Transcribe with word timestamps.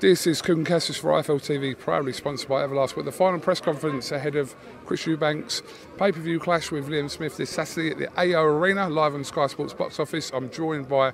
This 0.00 0.28
is 0.28 0.40
Kugan 0.40 0.64
Cassius 0.64 0.96
for 0.96 1.10
IFL 1.10 1.40
TV, 1.40 1.76
proudly 1.76 2.12
sponsored 2.12 2.48
by 2.48 2.64
Everlast, 2.64 2.94
with 2.94 3.04
the 3.04 3.10
final 3.10 3.40
press 3.40 3.60
conference 3.60 4.12
ahead 4.12 4.36
of 4.36 4.54
Chris 4.86 5.04
Eubank's 5.06 5.60
pay 5.96 6.12
per 6.12 6.20
view 6.20 6.38
clash 6.38 6.70
with 6.70 6.86
Liam 6.86 7.10
Smith 7.10 7.36
this 7.36 7.50
Saturday 7.50 7.90
at 7.90 7.98
the 7.98 8.08
AO 8.16 8.44
Arena, 8.44 8.88
live 8.88 9.16
on 9.16 9.24
Sky 9.24 9.48
Sports 9.48 9.74
box 9.74 9.98
office. 9.98 10.30
I'm 10.32 10.50
joined 10.50 10.88
by 10.88 11.10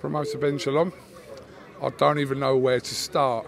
promoter 0.00 0.38
Ben 0.38 0.58
Shalom. 0.58 0.92
I 1.80 1.90
don't 1.90 2.18
even 2.18 2.40
know 2.40 2.56
where 2.56 2.80
to 2.80 2.94
start. 2.96 3.46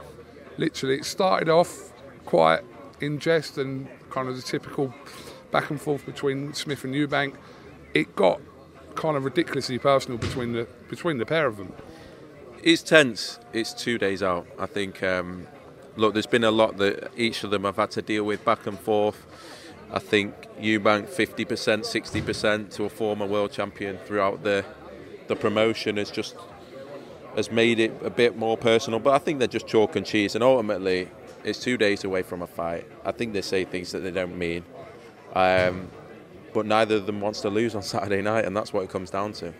Literally, 0.58 0.98
it 0.98 1.06
started 1.06 1.48
off 1.48 1.92
quite 2.24 2.60
in 3.00 3.18
jest 3.18 3.58
and 3.58 3.88
kind 4.10 4.28
of 4.28 4.36
the 4.36 4.42
typical 4.42 4.94
back 5.50 5.70
and 5.70 5.80
forth 5.80 6.06
between 6.06 6.54
Smith 6.54 6.84
and 6.84 6.94
Eubank. 6.94 7.34
It 7.94 8.14
got 8.14 8.40
kind 8.94 9.16
of 9.16 9.24
ridiculously 9.24 9.78
personal 9.78 10.18
between 10.18 10.52
the 10.52 10.68
between 10.88 11.18
the 11.18 11.26
pair 11.26 11.48
of 11.48 11.56
them. 11.56 11.72
It's 12.62 12.82
tense. 12.82 13.40
It's 13.52 13.72
two 13.72 13.98
days 13.98 14.22
out. 14.22 14.46
I 14.58 14.66
think. 14.66 15.02
Um, 15.02 15.46
look, 15.96 16.14
there's 16.14 16.26
been 16.26 16.44
a 16.44 16.50
lot 16.50 16.76
that 16.78 17.10
each 17.16 17.44
of 17.44 17.50
them 17.50 17.64
have 17.64 17.76
had 17.76 17.90
to 17.92 18.02
deal 18.02 18.24
with 18.24 18.44
back 18.44 18.66
and 18.66 18.78
forth. 18.78 19.26
I 19.92 19.98
think 19.98 20.34
Eubank 20.58 21.08
50%, 21.08 21.44
60% 21.46 22.74
to 22.74 22.84
a 22.84 22.88
former 22.88 23.26
world 23.26 23.52
champion 23.52 23.98
throughout 23.98 24.42
the 24.42 24.64
the 25.28 25.36
promotion 25.36 25.96
has 25.98 26.10
just 26.10 26.34
has 27.36 27.50
made 27.50 27.78
it 27.78 27.92
a 28.02 28.10
bit 28.10 28.36
more 28.36 28.56
personal. 28.56 28.98
But 28.98 29.14
I 29.14 29.18
think 29.18 29.38
they're 29.38 29.48
just 29.48 29.66
chalk 29.66 29.96
and 29.96 30.04
cheese, 30.04 30.34
and 30.34 30.44
ultimately, 30.44 31.08
it's 31.44 31.58
two 31.58 31.76
days 31.76 32.04
away 32.04 32.22
from 32.22 32.42
a 32.42 32.46
fight. 32.46 32.86
I 33.04 33.12
think 33.12 33.32
they 33.32 33.42
say 33.42 33.64
things 33.64 33.92
that 33.92 34.00
they 34.00 34.10
don't 34.10 34.36
mean. 34.36 34.64
Um, 35.34 35.88
but 36.52 36.66
neither 36.66 36.96
of 36.96 37.06
them 37.06 37.20
wants 37.20 37.40
to 37.42 37.50
lose 37.50 37.74
on 37.74 37.82
Saturday 37.94 38.22
night, 38.22 38.44
and 38.44 38.56
that's 38.56 38.72
what 38.72 38.82
it 38.82 38.90
comes 38.90 39.10
down 39.10 39.32
to. 39.34 39.52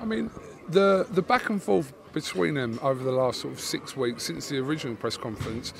I 0.00 0.04
mean, 0.04 0.30
the 0.68 1.06
the 1.10 1.22
back 1.22 1.50
and 1.50 1.62
forth 1.62 1.92
between 2.12 2.54
them 2.54 2.78
over 2.80 3.02
the 3.02 3.12
last 3.12 3.40
sort 3.40 3.52
of 3.52 3.60
six 3.60 3.96
weeks 3.96 4.22
since 4.22 4.48
the 4.48 4.58
original 4.58 4.94
press 4.94 5.16
conference 5.16 5.74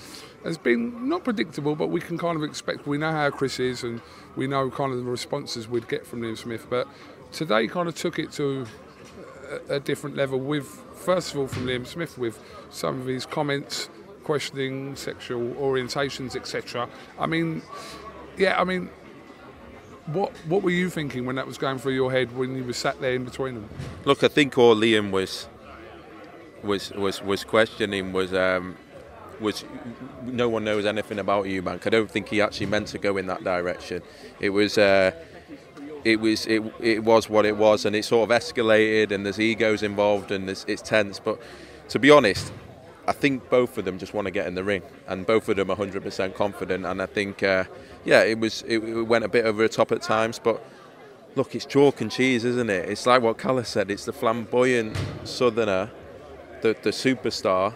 has 0.45 0.59
been 0.59 1.09
not 1.09 1.25
predictable, 1.25 1.75
but 1.75 1.89
we 1.89 2.01
can 2.01 2.19
kind 2.19 2.37
of 2.37 2.43
expect. 2.43 2.87
We 2.87 2.99
know 2.99 3.13
how 3.13 3.31
Chris 3.31 3.59
is, 3.59 3.83
and 3.83 4.03
we 4.37 4.47
know 4.47 4.71
kind 4.71 4.93
of 4.93 4.99
the 4.99 5.11
responses 5.11 5.69
we'd 5.69 5.89
get 5.89 6.07
from 6.07 6.21
Liam 6.21 6.37
Smith. 6.37 6.67
But 6.69 6.87
today, 7.33 7.67
kind 7.67 7.89
of 7.89 7.95
took 7.95 8.19
it 8.19 8.31
to 8.33 8.67
a, 9.69 9.77
a 9.77 9.81
different 9.81 10.17
level. 10.17 10.39
With 10.39 10.67
first 10.95 11.33
of 11.33 11.41
all 11.41 11.47
from 11.47 11.67
Liam 11.67 11.87
Smith, 11.87 12.19
with 12.19 12.39
some 12.71 13.01
of 13.01 13.07
his 13.07 13.25
comments 13.25 13.89
questioning 14.23 14.97
sexual 14.97 15.55
orientations, 15.55 16.37
etc. 16.37 16.89
I 17.19 17.27
mean, 17.27 17.63
yeah, 18.37 18.61
I 18.61 18.65
mean. 18.65 18.91
What 20.07 20.33
what 20.49 20.63
were 20.63 20.71
you 20.71 20.91
thinking 20.91 21.25
when 21.25 21.37
that 21.37 21.47
was 21.47 21.57
going 21.57 21.79
through 21.79 21.95
your 21.95 22.13
head 22.13 22.37
when 22.37 22.55
you 22.55 22.65
were 22.65 22.75
sat 22.75 23.01
there 23.01 23.15
in 23.15 23.25
between 23.25 23.55
them? 23.55 23.69
Look, 24.05 24.23
I 24.23 24.29
think 24.29 24.59
all 24.59 24.77
Liam 24.77 25.11
was 25.11 25.49
was 26.63 26.91
was 26.91 27.23
was 27.23 27.45
questioning 27.45 28.13
was 28.13 28.35
um, 28.35 28.77
was 29.41 29.65
no 30.23 30.49
one 30.49 30.65
knows 30.65 30.85
anything 30.85 31.19
about 31.19 31.47
Eubank. 31.47 31.87
I 31.87 31.91
don't 31.91 32.11
think 32.11 32.29
he 32.29 32.41
actually 32.43 32.67
meant 32.67 32.89
to 32.89 32.99
go 32.99 33.17
in 33.17 33.27
that 33.27 33.45
direction. 33.45 34.03
It 34.41 34.51
was. 34.51 34.79
Uh, 34.79 35.13
it 36.05 36.21
was 36.21 36.47
it, 36.47 36.63
it 36.81 37.03
was 37.03 37.31
what 37.31 37.47
it 37.47 37.57
was, 37.57 37.87
and 37.87 37.97
it 37.97 38.05
sort 38.05 38.31
of 38.31 38.37
escalated, 38.37 39.11
and 39.11 39.25
there's 39.25 39.41
egos 39.41 39.83
involved, 39.83 40.31
and 40.31 40.51
it's, 40.51 40.65
it's 40.69 40.83
tense. 40.83 41.19
But 41.19 41.41
to 41.89 41.99
be 41.99 42.11
honest, 42.11 42.53
I 43.07 43.13
think 43.13 43.51
both 43.51 43.77
of 43.77 43.85
them 43.85 43.99
just 43.99 44.15
want 44.15 44.27
to 44.27 44.31
get 44.31 44.47
in 44.47 44.55
the 44.55 44.65
ring, 44.65 44.83
and 45.07 45.27
both 45.27 45.49
of 45.49 45.57
them 45.57 45.71
are 45.71 45.77
100% 45.77 46.35
confident. 46.35 46.87
And 46.87 47.03
I 47.03 47.07
think, 47.07 47.43
uh, 47.43 47.65
yeah, 48.05 48.23
it 48.23 48.39
was 48.39 48.63
it, 48.63 48.79
it 48.79 49.03
went 49.03 49.25
a 49.25 49.29
bit 49.29 49.45
over 49.45 49.63
the 49.63 49.69
top 49.69 49.93
at 49.93 50.03
times, 50.03 50.39
but 50.39 50.63
look, 51.35 51.55
it's 51.55 51.67
chalk 51.67 52.01
and 52.01 52.11
cheese, 52.11 52.45
isn't 52.45 52.71
it? 52.71 52.89
It's 52.89 53.07
like 53.07 53.23
what 53.23 53.39
Callum 53.39 53.65
said. 53.65 53.91
It's 53.91 54.05
the 54.05 54.13
flamboyant 54.13 54.97
Southerner, 55.25 55.91
the 56.63 56.77
the 56.83 56.91
superstar, 56.91 57.75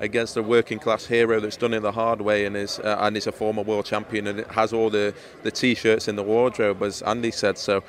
against 0.00 0.36
a 0.36 0.42
working 0.42 0.80
class 0.80 1.06
hero 1.06 1.38
that's 1.38 1.56
done 1.56 1.72
it 1.72 1.80
the 1.80 1.92
hard 1.92 2.20
way 2.20 2.44
and 2.44 2.56
is 2.56 2.80
uh, 2.80 2.96
and 3.00 3.16
is 3.16 3.28
a 3.28 3.32
former 3.32 3.62
world 3.62 3.86
champion 3.86 4.26
and 4.26 4.40
has 4.46 4.72
all 4.72 4.90
the 4.90 5.14
the 5.44 5.50
t-shirts 5.50 6.08
in 6.08 6.16
the 6.16 6.22
wardrobe, 6.22 6.82
as 6.82 7.02
Andy 7.02 7.30
said. 7.30 7.56
So 7.56 7.84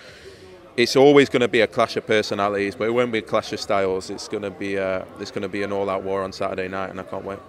it's 0.75 0.95
always 0.95 1.29
going 1.29 1.41
to 1.41 1.47
be 1.47 1.61
a 1.61 1.67
clash 1.67 1.95
of 1.97 2.07
personalities, 2.07 2.75
but 2.75 2.85
it 2.85 2.91
won't 2.91 3.11
be 3.11 3.19
a 3.19 3.23
clash 3.23 3.53
of 3.53 3.59
styles. 3.59 4.09
It's 4.09 4.27
going 4.27 4.43
to 4.43 4.49
be 4.49 4.77
uh, 4.77 4.99
a, 4.99 5.05
there's 5.17 5.31
going 5.31 5.43
to 5.43 5.49
be 5.49 5.63
an 5.63 5.71
all-out 5.71 6.03
war 6.03 6.23
on 6.23 6.31
Saturday 6.31 6.67
night, 6.67 6.89
and 6.89 6.99
I 6.99 7.03
can't 7.03 7.23
wait. 7.23 7.39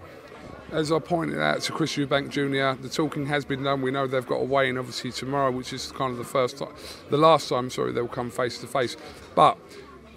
As 0.72 0.90
I 0.90 0.98
pointed 0.98 1.38
out 1.38 1.60
to 1.62 1.72
Chris 1.72 1.96
Eubank 1.96 2.30
Jr., 2.30 2.80
the 2.82 2.88
talking 2.88 3.26
has 3.26 3.44
been 3.44 3.62
done. 3.62 3.80
We 3.80 3.90
know 3.90 4.06
they've 4.06 4.26
got 4.26 4.36
a 4.36 4.44
weigh-in 4.44 4.76
obviously 4.76 5.12
tomorrow, 5.12 5.50
which 5.50 5.72
is 5.72 5.92
kind 5.92 6.12
of 6.12 6.18
the 6.18 6.24
first 6.24 6.58
time, 6.58 6.74
the 7.10 7.16
last 7.16 7.48
time, 7.48 7.70
sorry, 7.70 7.92
they'll 7.92 8.08
come 8.08 8.30
face 8.30 8.58
to 8.58 8.66
face. 8.66 8.96
But 9.34 9.56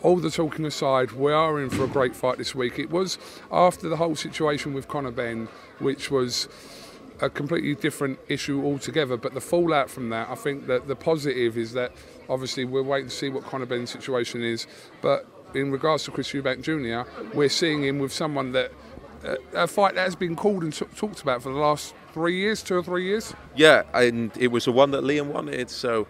all 0.02 0.18
the 0.18 0.32
talking 0.32 0.66
aside, 0.66 1.12
we 1.12 1.32
are 1.32 1.62
in 1.62 1.70
for 1.70 1.84
a 1.84 1.88
great 1.88 2.16
fight 2.16 2.38
this 2.38 2.56
week. 2.56 2.80
It 2.80 2.90
was 2.90 3.18
after 3.52 3.88
the 3.88 3.98
whole 3.98 4.16
situation 4.16 4.74
with 4.74 4.88
Conor 4.88 5.12
Benn, 5.12 5.48
which 5.80 6.12
was 6.12 6.50
a 7.22 7.30
completely 7.30 7.76
different 7.76 8.20
issue 8.28 8.64
altogether. 8.64 9.18
But 9.18 9.34
the 9.34 9.42
fallout 9.42 9.90
from 9.90 10.10
that, 10.10 10.30
I 10.30 10.36
think 10.36 10.68
that 10.68 10.88
the 10.88 10.96
positive 10.96 11.58
is 11.58 11.74
that 11.74 11.92
obviously 12.30 12.66
we're 12.66 12.84
waiting 12.84 13.10
to 13.10 13.16
see 13.16 13.30
what 13.30 13.44
Conor 13.44 13.66
Benn's 13.66 13.92
situation 13.92 14.44
is. 14.44 14.68
But 15.02 15.26
in 15.54 15.72
regards 15.72 16.04
to 16.06 16.12
Chris 16.12 16.32
Eubank 16.32 16.62
Jr., 16.62 17.10
we're 17.34 17.50
seeing 17.50 17.84
him 17.84 18.00
with 18.00 18.14
someone 18.14 18.52
that 18.54 18.72
uh, 19.26 19.36
a 19.54 19.68
fight 19.68 19.96
that 19.96 20.04
has 20.04 20.16
been 20.16 20.36
called 20.36 20.64
and 20.64 20.74
t- 20.74 20.86
talked 20.96 21.22
about 21.22 21.42
for 21.42 21.52
the 21.52 21.60
last 21.60 21.96
three 22.14 22.38
years, 22.38 22.62
two 22.62 22.76
or 22.76 22.84
three 22.84 23.06
years. 23.06 23.34
Yeah, 23.56 23.84
and 23.94 24.32
it 24.38 24.48
was 24.48 24.66
the 24.66 24.72
one 24.72 24.92
that 24.92 25.04
Liam 25.04 25.28
wanted. 25.28 25.70
So 25.70 26.08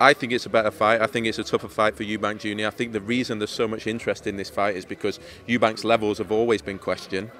I 0.00 0.14
think 0.14 0.32
it's 0.32 0.46
a 0.46 0.50
better 0.50 0.70
fight. 0.70 1.00
I 1.00 1.06
think 1.06 1.26
it's 1.26 1.38
a 1.38 1.44
tougher 1.44 1.68
fight 1.68 1.96
for 1.96 2.04
Eubank 2.04 2.38
Jr. 2.38 2.66
I 2.66 2.70
think 2.70 2.92
the 2.92 3.00
reason 3.00 3.38
there's 3.38 3.50
so 3.50 3.68
much 3.68 3.86
interest 3.86 4.26
in 4.26 4.36
this 4.36 4.50
fight 4.50 4.76
is 4.76 4.84
because 4.84 5.20
Eubank's 5.46 5.84
levels 5.84 6.18
have 6.18 6.32
always 6.32 6.62
been 6.62 6.78
questioned. 6.78 7.30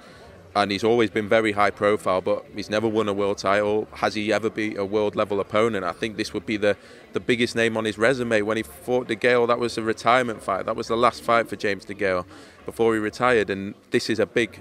And 0.55 0.73
he's 0.73 0.83
always 0.83 1.11
been 1.11 1.29
very 1.29 1.53
high 1.53 1.71
profile, 1.71 2.21
but 2.21 2.45
he's 2.55 2.69
never 2.69 2.89
won 2.89 3.09
a 3.09 3.13
world 3.13 3.39
title. 3.39 3.87
Has 3.95 4.15
he 4.15 4.33
ever 4.33 4.51
beat 4.51 4.77
a 4.77 4.85
world 4.85 5.15
level 5.15 5.39
opponent? 5.39 5.85
I 5.85 5.93
think 5.93 6.17
this 6.17 6.35
would 6.35 6.45
be 6.45 6.57
the, 6.57 6.77
the 7.13 7.21
biggest 7.21 7.55
name 7.55 7.77
on 7.77 7.85
his 7.85 7.97
resume. 7.97 8.43
When 8.43 8.57
he 8.57 8.65
fought 8.65 9.07
DeGale, 9.07 9.47
that 9.47 9.61
was 9.61 9.79
a 9.79 9.83
retirement 9.83 10.43
fight. 10.43 10.67
That 10.67 10.75
was 10.75 10.89
the 10.89 10.97
last 10.97 11.23
fight 11.23 11.49
for 11.49 11.55
James 11.55 11.87
DeGale 11.87 12.27
before 12.67 12.95
he 12.95 13.01
retired. 13.01 13.49
And 13.49 13.75
this 13.93 14.11
is 14.11 14.19
a 14.19 14.27
big 14.27 14.61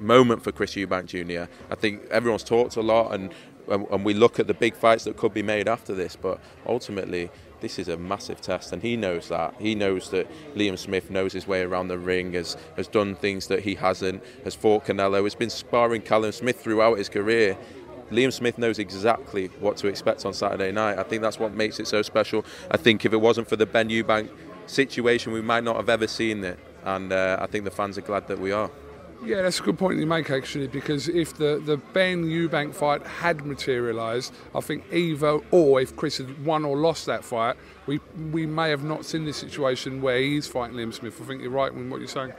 moment 0.00 0.42
for 0.42 0.50
Chris 0.50 0.74
Eubank 0.74 1.06
Jr. 1.06 1.50
I 1.70 1.74
think 1.76 2.04
everyone's 2.10 2.44
talked 2.44 2.76
a 2.76 2.82
lot, 2.82 3.14
and 3.14 3.32
and 3.68 4.02
we 4.02 4.14
look 4.14 4.40
at 4.40 4.46
the 4.46 4.54
big 4.54 4.74
fights 4.74 5.04
that 5.04 5.18
could 5.18 5.34
be 5.34 5.42
made 5.42 5.68
after 5.68 5.94
this. 5.94 6.16
But 6.16 6.40
ultimately, 6.66 7.30
this 7.60 7.78
is 7.78 7.88
a 7.88 7.96
massive 7.96 8.40
test, 8.40 8.72
and 8.72 8.82
he 8.82 8.96
knows 8.96 9.28
that. 9.28 9.54
He 9.58 9.74
knows 9.74 10.10
that 10.10 10.26
Liam 10.54 10.78
Smith 10.78 11.10
knows 11.10 11.32
his 11.32 11.46
way 11.46 11.62
around 11.62 11.88
the 11.88 11.98
ring, 11.98 12.32
has 12.34 12.56
has 12.76 12.88
done 12.88 13.14
things 13.14 13.46
that 13.48 13.60
he 13.60 13.74
hasn't, 13.74 14.22
has 14.44 14.54
fought 14.54 14.86
Canelo, 14.86 15.24
has 15.24 15.34
been 15.34 15.50
sparring 15.50 16.02
Callum 16.02 16.32
Smith 16.32 16.60
throughout 16.60 16.98
his 16.98 17.08
career. 17.08 17.56
Liam 18.10 18.32
Smith 18.32 18.56
knows 18.56 18.78
exactly 18.78 19.48
what 19.60 19.76
to 19.78 19.86
expect 19.86 20.24
on 20.24 20.32
Saturday 20.32 20.72
night. 20.72 20.98
I 20.98 21.02
think 21.02 21.20
that's 21.20 21.38
what 21.38 21.52
makes 21.52 21.78
it 21.78 21.86
so 21.86 22.00
special. 22.02 22.44
I 22.70 22.78
think 22.78 23.04
if 23.04 23.12
it 23.12 23.18
wasn't 23.18 23.48
for 23.48 23.56
the 23.56 23.66
Benn 23.66 23.90
Eubank 23.90 24.30
situation, 24.66 25.32
we 25.32 25.42
might 25.42 25.64
not 25.64 25.76
have 25.76 25.88
ever 25.88 26.06
seen 26.06 26.42
it, 26.44 26.58
and 26.84 27.12
uh, 27.12 27.38
I 27.40 27.46
think 27.46 27.64
the 27.64 27.70
fans 27.70 27.98
are 27.98 28.02
glad 28.02 28.28
that 28.28 28.38
we 28.38 28.52
are. 28.52 28.70
Yeah, 29.24 29.42
that's 29.42 29.58
a 29.58 29.62
good 29.62 29.78
point 29.78 29.98
you 29.98 30.06
make 30.06 30.30
actually, 30.30 30.68
because 30.68 31.08
if 31.08 31.36
the, 31.36 31.60
the 31.64 31.76
Benn 31.76 32.24
Eubank 32.24 32.74
fight 32.74 33.04
had 33.04 33.44
materialised, 33.44 34.32
I 34.54 34.60
think 34.60 34.84
either 34.92 35.40
or 35.50 35.80
if 35.80 35.96
Chris 35.96 36.18
had 36.18 36.44
won 36.44 36.64
or 36.64 36.76
lost 36.76 37.06
that 37.06 37.24
fight, 37.24 37.56
we 37.86 38.00
we 38.30 38.46
may 38.46 38.70
have 38.70 38.84
not 38.84 39.04
seen 39.04 39.24
this 39.24 39.36
situation 39.36 40.00
where 40.00 40.18
he's 40.18 40.46
fighting 40.46 40.76
Liam 40.76 40.94
Smith. 40.94 41.20
I 41.20 41.24
think 41.24 41.42
you're 41.42 41.50
right 41.50 41.72
in 41.72 41.90
what 41.90 41.98
you're 41.98 42.08
saying. 42.08 42.32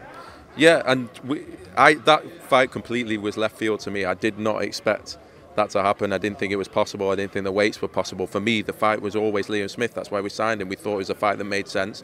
Yeah, 0.55 0.81
and 0.85 1.09
we, 1.25 1.45
I 1.75 1.95
that 1.95 2.23
fight 2.43 2.71
completely 2.71 3.17
was 3.17 3.35
left 3.35 3.57
field 3.57 3.81
to 3.81 3.91
me. 3.91 4.05
I 4.05 4.13
did 4.13 4.39
not 4.39 4.61
expect 4.61 5.17
that 5.55 5.69
to 5.71 5.81
happen. 5.81 6.13
I 6.13 6.17
didn't 6.17 6.39
think 6.39 6.53
it 6.53 6.57
was 6.57 6.69
possible. 6.69 7.11
I 7.11 7.15
didn't 7.15 7.33
think 7.33 7.43
the 7.43 7.51
weights 7.51 7.81
were 7.81 7.87
possible. 7.89 8.25
For 8.25 8.39
me, 8.39 8.61
the 8.61 8.73
fight 8.73 9.01
was 9.01 9.15
always 9.15 9.47
Liam 9.47 9.69
Smith. 9.69 9.93
That's 9.93 10.11
why 10.11 10.21
we 10.21 10.29
signed 10.29 10.61
him. 10.61 10.69
We 10.69 10.77
thought 10.77 10.93
it 10.93 10.97
was 10.97 11.09
a 11.09 11.15
fight 11.15 11.37
that 11.39 11.43
made 11.43 11.67
sense. 11.67 12.03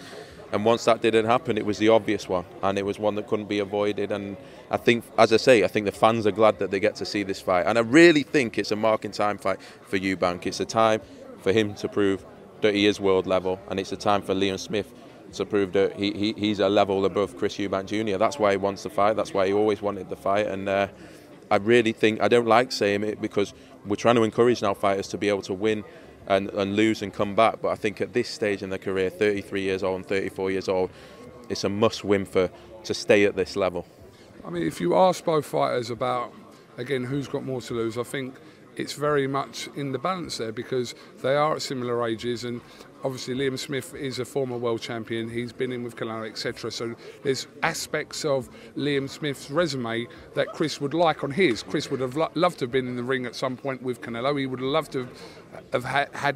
And 0.51 0.63
once 0.63 0.86
that 0.86 1.01
didn't 1.01 1.25
happen, 1.25 1.57
it 1.57 1.65
was 1.65 1.77
the 1.77 1.89
obvious 1.89 2.30
one, 2.30 2.45
and 2.62 2.77
it 2.77 2.86
was 2.86 3.00
one 3.00 3.15
that 3.15 3.27
couldn't 3.27 3.47
be 3.47 3.59
avoided. 3.59 4.12
And 4.12 4.38
I 4.69 4.77
think, 4.77 5.03
as 5.18 5.33
I 5.33 5.38
say, 5.38 5.63
I 5.63 5.68
think 5.68 5.86
the 5.86 5.92
fans 5.92 6.25
are 6.27 6.31
glad 6.31 6.59
that 6.59 6.71
they 6.71 6.80
get 6.80 6.95
to 6.95 7.06
see 7.06 7.24
this 7.24 7.42
fight. 7.42 7.65
And 7.65 7.77
I 7.77 7.81
really 7.81 8.24
think 8.24 8.57
it's 8.57 8.71
a 8.71 8.75
marking 8.75 9.12
time 9.12 9.38
fight 9.38 9.59
for 9.81 9.97
Eubank. 9.97 10.45
It's 10.45 10.59
a 10.59 10.65
time 10.65 11.01
for 11.42 11.51
him 11.51 11.74
to 11.75 11.88
prove 11.88 12.25
that 12.62 12.74
he 12.74 12.86
is 12.86 13.00
world 13.00 13.27
level, 13.27 13.59
and 13.69 13.80
it's 13.80 13.92
a 13.92 13.97
time 13.97 14.21
for 14.21 14.33
Liam 14.33 14.59
Smith 14.59 14.92
to 15.33 15.45
prove 15.45 15.74
that 15.74 15.95
he, 15.95 16.12
he, 16.12 16.33
he's 16.33 16.59
a 16.59 16.69
level 16.69 17.06
above 17.06 17.38
Chris 17.38 17.57
Eubank 17.57 17.88
Jr. 17.88 18.18
That's 18.18 18.39
why 18.39 18.51
he 18.51 18.57
wants 18.57 18.83
the 18.83 18.89
fight. 18.89 19.15
That's 19.15 19.33
why 19.33 19.48
he 19.48 19.53
always 19.53 19.81
wanted 19.81 20.09
the 20.09 20.15
fight. 20.15 20.48
And 20.48 20.69
uh, 20.69 20.88
I 21.51 21.57
really 21.57 21.91
think 21.91 22.21
I 22.21 22.27
don't 22.27 22.48
like 22.48 22.71
saying 22.71 23.03
it 23.03 23.21
because 23.21 23.53
we're 23.86 23.95
trying 23.95 24.15
to 24.15 24.24
encourage 24.24 24.62
now 24.62 24.74
fighters 24.74 25.07
to 25.09 25.18
be 25.18 25.30
able 25.30 25.41
to 25.44 25.53
win 25.53 25.83
and, 26.27 26.50
and 26.51 26.75
lose 26.75 27.01
and 27.01 27.13
come 27.13 27.36
back. 27.36 27.62
But 27.62 27.69
I 27.69 27.75
think 27.75 28.01
at 28.01 28.13
this 28.13 28.30
stage 28.30 28.63
in 28.63 28.69
their 28.69 28.80
career, 28.80 29.10
33 29.10 29.62
years 29.62 29.83
old 29.83 29.98
and 29.98 30.06
34 30.06 30.51
years 30.51 30.69
old, 30.69 30.89
it's 31.50 31.63
a 31.63 31.69
must-win 31.69 32.25
for 32.25 32.50
to 32.83 32.94
stay 32.94 33.25
at 33.25 33.36
this 33.36 33.56
level. 33.56 33.86
I 34.45 34.50
mean, 34.50 34.63
if 34.63 34.80
you 34.80 34.95
ask 34.95 35.25
both 35.25 35.45
fighters 35.45 35.89
about 35.89 36.33
again 36.77 37.04
who's 37.04 37.27
got 37.27 37.44
more 37.44 37.62
to 37.62 37.74
lose, 37.74 37.98
I 37.98 38.04
think 38.04 38.36
it's 38.75 38.94
very 38.94 39.27
much 39.27 39.69
in 39.75 39.92
the 39.92 40.00
balance 40.00 40.38
there 40.38 40.51
because 40.51 40.95
they 41.22 41.36
are 41.36 41.56
at 41.56 41.62
similar 41.62 42.06
ages 42.07 42.44
and 42.44 42.62
obviously 43.06 43.36
Liam 43.36 43.57
Smith 43.57 43.94
is 43.94 44.18
a 44.18 44.25
former 44.25 44.57
world 44.57 44.81
champion. 44.81 45.30
He's 45.30 45.54
been 45.54 45.72
in 45.72 45.84
with 45.84 45.96
Canelo 45.96 46.28
etc 46.28 46.72
so 46.72 46.96
there's 47.22 47.46
aspects 47.62 48.25
of 48.25 48.50
Liam 48.75 49.07
Smith's 49.07 49.52
resume 49.52 50.07
that 50.34 50.48
Chris 50.54 50.81
would 50.81 50.96
like 50.96 51.24
on 51.24 51.30
his. 51.30 51.62
Chris 51.62 51.92
would 51.92 52.00
have 52.00 52.16
lo- 52.16 52.31
loved 52.34 52.60
to 52.60 52.66
have 52.66 52.72
been 52.72 52.88
in 52.88 52.96
the 52.96 53.04
ring 53.04 53.28
at 53.28 53.36
some 53.36 53.56
point 53.56 53.84
with 53.84 54.02
Canelo. 54.02 54.38
He 54.40 54.48
would 54.48 54.60
have 54.60 54.69
loved 54.69 54.92
to 54.94 55.07
have, 55.72 55.84
ha- 55.84 56.07
had 56.13 56.36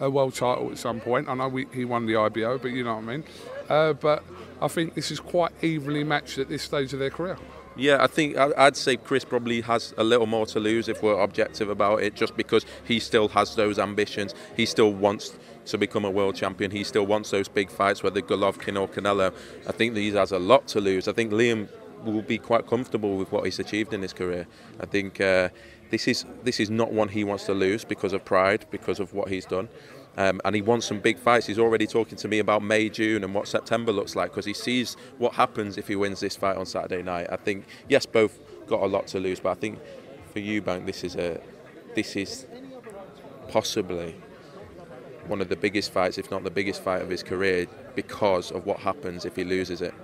a 0.00 0.10
world 0.10 0.34
title 0.34 0.70
at 0.72 0.78
some 0.78 1.00
point. 1.00 1.28
I 1.28 1.34
know 1.34 1.48
we, 1.48 1.66
he 1.72 1.84
won 1.84 2.06
the 2.06 2.16
IBO 2.16 2.58
but 2.58 2.72
you 2.72 2.82
know 2.82 2.96
what 2.96 3.04
I 3.04 3.06
mean. 3.06 3.24
Uh, 3.68 3.92
but 3.92 4.24
I 4.60 4.66
think 4.66 4.94
this 4.94 5.12
is 5.12 5.20
quite 5.20 5.52
evenly 5.62 6.02
matched 6.02 6.38
at 6.38 6.48
this 6.48 6.64
stage 6.64 6.92
of 6.92 6.98
their 6.98 7.10
career. 7.10 7.38
Yeah, 7.78 8.02
I 8.02 8.08
think 8.08 8.36
I'd 8.36 8.76
say 8.76 8.96
Chris 8.96 9.24
probably 9.24 9.60
has 9.60 9.94
a 9.96 10.02
little 10.02 10.26
more 10.26 10.46
to 10.46 10.58
lose 10.58 10.88
if 10.88 11.00
we're 11.00 11.20
objective 11.20 11.70
about 11.70 12.02
it, 12.02 12.16
just 12.16 12.36
because 12.36 12.66
he 12.82 12.98
still 12.98 13.28
has 13.28 13.54
those 13.54 13.78
ambitions. 13.78 14.34
He 14.56 14.66
still 14.66 14.92
wants 14.92 15.38
to 15.68 15.78
become 15.78 16.04
a 16.04 16.10
world 16.10 16.34
champion. 16.34 16.70
He 16.70 16.84
still 16.84 17.06
wants 17.06 17.30
those 17.30 17.48
big 17.48 17.70
fights, 17.70 18.02
whether 18.02 18.20
Golovkin 18.20 18.80
or 18.80 18.88
Canelo. 18.88 19.32
I 19.66 19.72
think 19.72 19.96
he 19.96 20.10
has 20.12 20.32
a 20.32 20.38
lot 20.38 20.66
to 20.68 20.80
lose. 20.80 21.08
I 21.08 21.12
think 21.12 21.32
Liam 21.32 21.68
will 22.04 22.22
be 22.22 22.38
quite 22.38 22.66
comfortable 22.66 23.16
with 23.16 23.32
what 23.32 23.44
he's 23.44 23.58
achieved 23.58 23.92
in 23.92 24.02
his 24.02 24.12
career. 24.12 24.46
I 24.80 24.86
think 24.86 25.20
uh, 25.20 25.48
this 25.90 26.08
is 26.08 26.24
this 26.44 26.60
is 26.60 26.70
not 26.70 26.92
one 26.92 27.08
he 27.08 27.24
wants 27.24 27.44
to 27.46 27.54
lose 27.54 27.84
because 27.84 28.12
of 28.12 28.24
pride, 28.24 28.66
because 28.70 29.00
of 29.00 29.14
what 29.14 29.28
he's 29.28 29.46
done. 29.46 29.68
Um, 30.16 30.40
and 30.44 30.54
he 30.54 30.62
wants 30.62 30.86
some 30.86 30.98
big 30.98 31.16
fights. 31.16 31.46
He's 31.46 31.60
already 31.60 31.86
talking 31.86 32.18
to 32.18 32.26
me 32.26 32.40
about 32.40 32.60
May, 32.62 32.88
June, 32.88 33.22
and 33.22 33.32
what 33.32 33.46
September 33.46 33.92
looks 33.92 34.16
like 34.16 34.30
because 34.30 34.44
he 34.44 34.52
sees 34.52 34.96
what 35.18 35.34
happens 35.34 35.78
if 35.78 35.86
he 35.86 35.94
wins 35.94 36.18
this 36.18 36.34
fight 36.34 36.56
on 36.56 36.66
Saturday 36.66 37.02
night. 37.02 37.28
I 37.30 37.36
think 37.36 37.66
yes, 37.88 38.04
both 38.04 38.38
got 38.66 38.82
a 38.82 38.86
lot 38.86 39.06
to 39.08 39.20
lose, 39.20 39.38
but 39.38 39.50
I 39.50 39.54
think 39.54 39.78
for 40.32 40.40
Eubank, 40.40 40.86
this 40.86 41.04
is 41.04 41.14
a 41.14 41.40
this 41.94 42.16
is 42.16 42.46
possibly 43.48 44.16
one 45.28 45.40
of 45.40 45.48
the 45.48 45.56
biggest 45.56 45.92
fights, 45.92 46.18
if 46.18 46.30
not 46.30 46.44
the 46.44 46.50
biggest 46.50 46.82
fight 46.82 47.02
of 47.02 47.10
his 47.10 47.22
career, 47.22 47.66
because 47.94 48.50
of 48.50 48.66
what 48.66 48.80
happens 48.80 49.24
if 49.24 49.36
he 49.36 49.44
loses 49.44 49.80
it. 49.80 49.94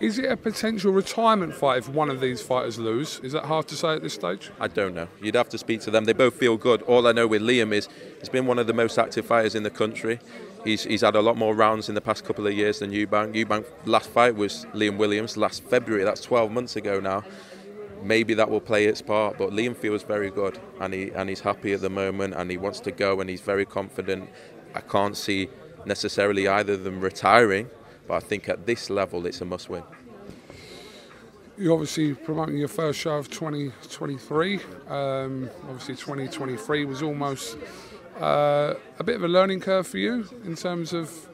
Is 0.00 0.18
it 0.18 0.24
a 0.24 0.36
potential 0.36 0.90
retirement 0.90 1.54
fight 1.54 1.78
if 1.78 1.88
one 1.88 2.10
of 2.10 2.20
these 2.20 2.42
fighters 2.42 2.76
lose? 2.76 3.20
Is 3.22 3.32
that 3.32 3.44
hard 3.44 3.68
to 3.68 3.76
say 3.76 3.94
at 3.94 4.02
this 4.02 4.14
stage? 4.14 4.50
I 4.58 4.66
don't 4.66 4.96
know. 4.96 5.06
You'd 5.20 5.36
have 5.36 5.48
to 5.50 5.58
speak 5.58 5.80
to 5.82 5.92
them. 5.92 6.06
They 6.06 6.12
both 6.12 6.34
feel 6.34 6.56
good. 6.56 6.82
All 6.82 7.06
I 7.06 7.12
know 7.12 7.28
with 7.28 7.40
Liam 7.40 7.72
is 7.72 7.88
he's 8.18 8.28
been 8.28 8.46
one 8.46 8.58
of 8.58 8.66
the 8.66 8.72
most 8.72 8.98
active 8.98 9.26
fighters 9.26 9.54
in 9.54 9.62
the 9.62 9.70
country. 9.70 10.18
He's, 10.64 10.82
he's 10.82 11.02
had 11.02 11.14
a 11.14 11.20
lot 11.20 11.36
more 11.36 11.54
rounds 11.54 11.88
in 11.88 11.94
the 11.94 12.00
past 12.00 12.24
couple 12.24 12.46
of 12.48 12.52
years 12.52 12.80
than 12.80 12.90
Eubank. 12.90 13.34
Eubank 13.34 13.64
last 13.84 14.10
fight 14.10 14.34
was 14.34 14.66
Liam 14.74 14.96
Williams 14.96 15.36
last 15.36 15.62
February. 15.64 16.02
That's 16.02 16.20
12 16.22 16.50
months 16.50 16.74
ago 16.74 16.98
now. 16.98 17.22
Maybe 18.02 18.34
that 18.34 18.50
will 18.50 18.60
play 18.60 18.86
its 18.86 19.00
part, 19.00 19.38
but 19.38 19.50
Liam 19.50 19.76
feels 19.76 20.02
very 20.02 20.30
good 20.30 20.58
and 20.80 20.92
he 20.92 21.10
and 21.10 21.28
he's 21.28 21.38
happy 21.38 21.72
at 21.72 21.80
the 21.80 21.90
moment 21.90 22.34
and 22.34 22.50
he 22.50 22.56
wants 22.56 22.80
to 22.80 22.90
go 22.90 23.20
and 23.20 23.30
he's 23.30 23.40
very 23.40 23.64
confident. 23.64 24.28
I 24.74 24.80
can't 24.80 25.16
see 25.16 25.48
necessarily 25.84 26.48
either 26.48 26.74
of 26.74 26.84
them 26.84 27.00
retiring, 27.00 27.68
but 28.06 28.14
I 28.14 28.20
think 28.20 28.48
at 28.48 28.66
this 28.66 28.90
level 28.90 29.26
it's 29.26 29.40
a 29.40 29.44
must-win. 29.44 29.82
You're 31.58 31.74
obviously 31.74 32.14
promoting 32.14 32.56
your 32.56 32.68
first 32.68 32.98
show 32.98 33.16
of 33.16 33.28
2023. 33.30 34.60
Um, 34.88 35.50
obviously, 35.68 35.94
2023 35.94 36.86
was 36.86 37.02
almost 37.02 37.58
uh, 38.18 38.74
a 38.98 39.04
bit 39.04 39.16
of 39.16 39.24
a 39.24 39.28
learning 39.28 39.60
curve 39.60 39.86
for 39.86 39.98
you 39.98 40.28
in 40.44 40.56
terms 40.56 40.92
of 40.92 41.28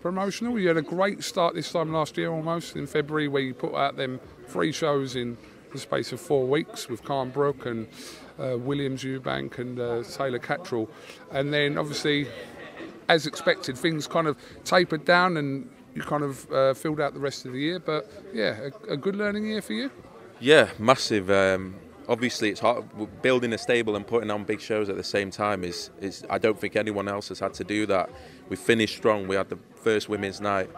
promotional. 0.00 0.58
You 0.58 0.68
had 0.68 0.76
a 0.76 0.82
great 0.82 1.24
start 1.24 1.54
this 1.54 1.72
time 1.72 1.92
last 1.92 2.16
year, 2.16 2.30
almost 2.30 2.76
in 2.76 2.86
February, 2.86 3.26
where 3.26 3.42
you 3.42 3.54
put 3.54 3.74
out 3.74 3.96
them 3.96 4.20
three 4.46 4.70
shows 4.70 5.16
in 5.16 5.36
the 5.72 5.78
space 5.78 6.12
of 6.12 6.20
four 6.20 6.46
weeks 6.46 6.88
with 6.88 7.02
Khan 7.02 7.30
Brook 7.30 7.66
and 7.66 7.88
uh, 8.38 8.56
Williams 8.56 9.02
Eubank 9.02 9.58
and 9.58 9.80
uh, 9.80 10.02
Taylor 10.04 10.38
Catterall, 10.38 10.88
and 11.32 11.52
then 11.52 11.76
obviously, 11.76 12.28
as 13.08 13.26
expected, 13.26 13.76
things 13.76 14.06
kind 14.06 14.26
of 14.26 14.36
tapered 14.64 15.04
down 15.04 15.36
and 15.36 15.68
you 15.94 16.02
kind 16.02 16.22
of 16.22 16.52
uh, 16.52 16.74
filled 16.74 17.00
out 17.00 17.14
the 17.14 17.20
rest 17.20 17.46
of 17.46 17.52
the 17.52 17.58
year. 17.58 17.78
But 17.78 18.10
yeah, 18.32 18.68
a, 18.88 18.92
a 18.92 18.96
good 18.96 19.16
learning 19.16 19.46
year 19.46 19.62
for 19.62 19.72
you. 19.72 19.90
Yeah, 20.40 20.68
massive. 20.78 21.30
Um, 21.30 21.76
obviously, 22.08 22.50
it's 22.50 22.60
hard. 22.60 22.84
Building 23.22 23.52
a 23.52 23.58
stable 23.58 23.96
and 23.96 24.06
putting 24.06 24.30
on 24.30 24.44
big 24.44 24.60
shows 24.60 24.88
at 24.88 24.96
the 24.96 25.04
same 25.04 25.30
time 25.30 25.64
is, 25.64 25.90
is. 26.00 26.24
I 26.28 26.38
don't 26.38 26.60
think 26.60 26.76
anyone 26.76 27.08
else 27.08 27.28
has 27.28 27.40
had 27.40 27.54
to 27.54 27.64
do 27.64 27.86
that. 27.86 28.10
We 28.48 28.56
finished 28.56 28.96
strong. 28.96 29.26
We 29.26 29.36
had 29.36 29.48
the 29.48 29.58
first 29.76 30.08
women's 30.08 30.40
night 30.40 30.68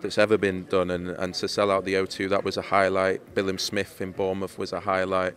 that's 0.00 0.16
ever 0.16 0.38
been 0.38 0.64
done, 0.64 0.90
and, 0.90 1.08
and 1.08 1.34
to 1.34 1.46
sell 1.46 1.70
out 1.70 1.84
the 1.84 1.94
O2, 1.94 2.30
that 2.30 2.42
was 2.42 2.56
a 2.56 2.62
highlight. 2.62 3.34
Billam 3.34 3.60
Smith 3.60 4.00
in 4.00 4.12
Bournemouth 4.12 4.56
was 4.58 4.72
a 4.72 4.80
highlight. 4.80 5.34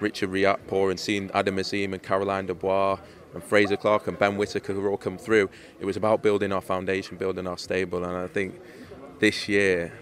Richard 0.00 0.30
Riakporhe 0.30 0.90
and 0.90 1.00
seeing 1.00 1.30
Adam 1.34 1.58
Azim 1.58 1.92
and 1.92 2.02
Caroline 2.02 2.46
Dubois 2.46 2.98
and 3.34 3.42
Fraser 3.42 3.76
Clarke 3.76 4.08
and 4.08 4.18
Ben 4.18 4.36
Whitaker 4.36 4.72
who 4.72 4.86
all 4.88 4.96
come 4.96 5.18
through. 5.18 5.50
It 5.80 5.84
was 5.84 5.96
about 5.96 6.22
building 6.22 6.52
our 6.52 6.60
foundation, 6.60 7.16
building 7.16 7.46
our 7.46 7.58
stable, 7.58 8.04
and 8.04 8.16
I 8.16 8.26
think 8.26 8.60
this 9.18 9.48
year 9.48 9.92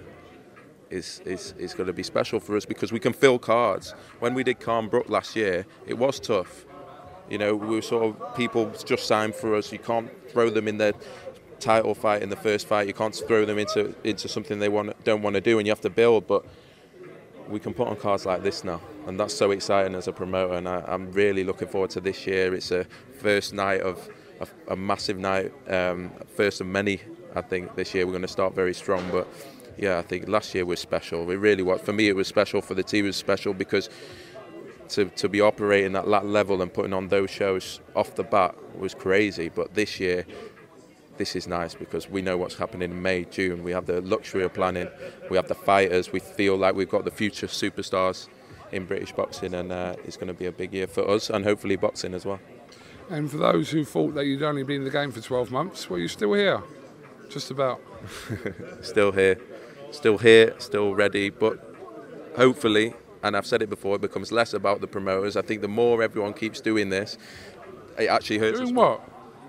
is, 0.90 1.20
is, 1.24 1.54
is 1.58 1.74
going 1.74 1.88
to 1.88 1.92
be 1.92 2.02
special 2.02 2.40
for 2.40 2.56
us 2.56 2.64
because 2.64 2.92
we 2.92 3.00
can 3.00 3.12
fill 3.12 3.38
cards. 3.38 3.92
When 4.20 4.34
we 4.34 4.44
did 4.44 4.60
Khan 4.60 4.88
Brook 4.88 5.08
last 5.08 5.36
year, 5.36 5.66
it 5.86 5.94
was 5.94 6.20
tough. 6.20 6.64
You 7.28 7.38
know, 7.38 7.56
we 7.56 7.74
were 7.74 7.82
sort 7.82 8.04
of 8.04 8.36
people 8.36 8.72
just 8.84 9.06
signed 9.06 9.34
for 9.34 9.54
us. 9.56 9.72
You 9.72 9.80
can't 9.80 10.10
throw 10.30 10.48
them 10.48 10.68
in 10.68 10.78
the 10.78 10.94
title 11.58 11.94
fight 11.94 12.22
in 12.22 12.28
the 12.28 12.36
first 12.36 12.66
fight. 12.66 12.86
You 12.86 12.94
can't 12.94 13.14
throw 13.14 13.44
them 13.44 13.58
into 13.58 13.94
into 14.04 14.28
something 14.28 14.58
they 14.58 14.68
want 14.68 15.02
don't 15.04 15.22
want 15.22 15.34
to 15.34 15.40
do, 15.40 15.58
and 15.58 15.66
you 15.66 15.72
have 15.72 15.80
to 15.80 15.90
build. 15.90 16.26
But 16.26 16.44
we 17.48 17.58
can 17.58 17.74
put 17.74 17.88
on 17.88 17.96
cards 17.96 18.26
like 18.26 18.42
this 18.42 18.62
now, 18.62 18.80
and 19.06 19.18
that's 19.18 19.34
so 19.34 19.50
exciting 19.50 19.96
as 19.96 20.06
a 20.06 20.12
promoter. 20.12 20.54
And 20.54 20.68
I, 20.68 20.84
I'm 20.86 21.10
really 21.12 21.42
looking 21.42 21.68
forward 21.68 21.90
to 21.90 22.00
this 22.00 22.26
year. 22.26 22.54
It's 22.54 22.70
a 22.70 22.86
first 23.18 23.54
night 23.54 23.80
of 23.80 24.08
a, 24.68 24.76
massive 24.76 25.18
night, 25.18 25.52
um, 25.68 26.10
first 26.34 26.60
of 26.60 26.66
many. 26.66 27.00
I 27.34 27.42
think 27.42 27.74
this 27.74 27.94
year 27.94 28.06
we're 28.06 28.12
going 28.12 28.22
to 28.22 28.28
start 28.28 28.54
very 28.54 28.74
strong, 28.74 29.08
but 29.10 29.26
yeah, 29.76 29.98
I 29.98 30.02
think 30.02 30.28
last 30.28 30.54
year 30.54 30.64
was 30.64 30.80
special. 30.80 31.30
It 31.30 31.36
really 31.36 31.62
was. 31.62 31.80
For 31.80 31.92
me, 31.92 32.08
it 32.08 32.16
was 32.16 32.28
special. 32.28 32.62
For 32.62 32.74
the 32.74 32.82
team, 32.82 33.04
it 33.04 33.08
was 33.08 33.16
special 33.16 33.52
because 33.52 33.90
to, 34.90 35.06
to 35.06 35.28
be 35.28 35.40
operating 35.40 35.96
at 35.96 36.06
that 36.06 36.26
level 36.26 36.62
and 36.62 36.72
putting 36.72 36.92
on 36.92 37.08
those 37.08 37.30
shows 37.30 37.80
off 37.94 38.14
the 38.14 38.22
bat 38.22 38.54
was 38.78 38.94
crazy. 38.94 39.48
But 39.48 39.74
this 39.74 40.00
year, 40.00 40.24
this 41.18 41.36
is 41.36 41.46
nice 41.46 41.74
because 41.74 42.08
we 42.08 42.22
know 42.22 42.36
what's 42.36 42.56
happening 42.56 42.90
in 42.90 43.02
May, 43.02 43.24
June. 43.24 43.62
We 43.62 43.72
have 43.72 43.86
the 43.86 44.00
luxury 44.00 44.44
of 44.44 44.54
planning. 44.54 44.88
We 45.30 45.36
have 45.36 45.48
the 45.48 45.54
fighters. 45.54 46.12
We 46.12 46.20
feel 46.20 46.56
like 46.56 46.74
we've 46.74 46.90
got 46.90 47.04
the 47.04 47.10
future 47.10 47.46
superstars 47.46 48.28
in 48.72 48.84
British 48.84 49.12
boxing, 49.12 49.54
and 49.54 49.72
uh, 49.72 49.94
it's 50.04 50.16
going 50.16 50.28
to 50.28 50.34
be 50.34 50.46
a 50.46 50.52
big 50.52 50.72
year 50.72 50.86
for 50.86 51.08
us 51.08 51.30
and 51.30 51.44
hopefully 51.44 51.76
boxing 51.76 52.14
as 52.14 52.24
well. 52.24 52.40
And 53.08 53.30
for 53.30 53.36
those 53.36 53.70
who 53.70 53.84
thought 53.84 54.14
that 54.14 54.26
you'd 54.26 54.42
only 54.42 54.62
been 54.64 54.76
in 54.76 54.84
the 54.84 54.90
game 54.90 55.12
for 55.12 55.20
12 55.20 55.50
months, 55.50 55.88
well, 55.88 55.98
you're 55.98 56.08
still 56.08 56.32
here. 56.32 56.62
Just 57.28 57.50
about. 57.50 57.80
Still 58.82 59.10
here, 59.10 59.40
still 59.90 60.18
here, 60.18 60.54
still 60.58 60.94
ready, 60.94 61.28
but 61.28 61.58
hopefully, 62.36 62.94
and 63.24 63.36
I've 63.36 63.46
said 63.46 63.62
it 63.62 63.70
before, 63.70 63.96
it 63.96 64.00
becomes 64.00 64.30
less 64.30 64.54
about 64.54 64.80
the 64.80 64.86
promoters. 64.86 65.36
I 65.36 65.42
think 65.42 65.60
the 65.60 65.66
more 65.68 66.02
everyone 66.04 66.34
keeps 66.34 66.60
doing 66.60 66.88
this, 66.90 67.18
it 67.98 68.06
actually 68.06 68.38
hurts 68.38 68.60
Doing 68.60 68.76
what? 68.76 69.00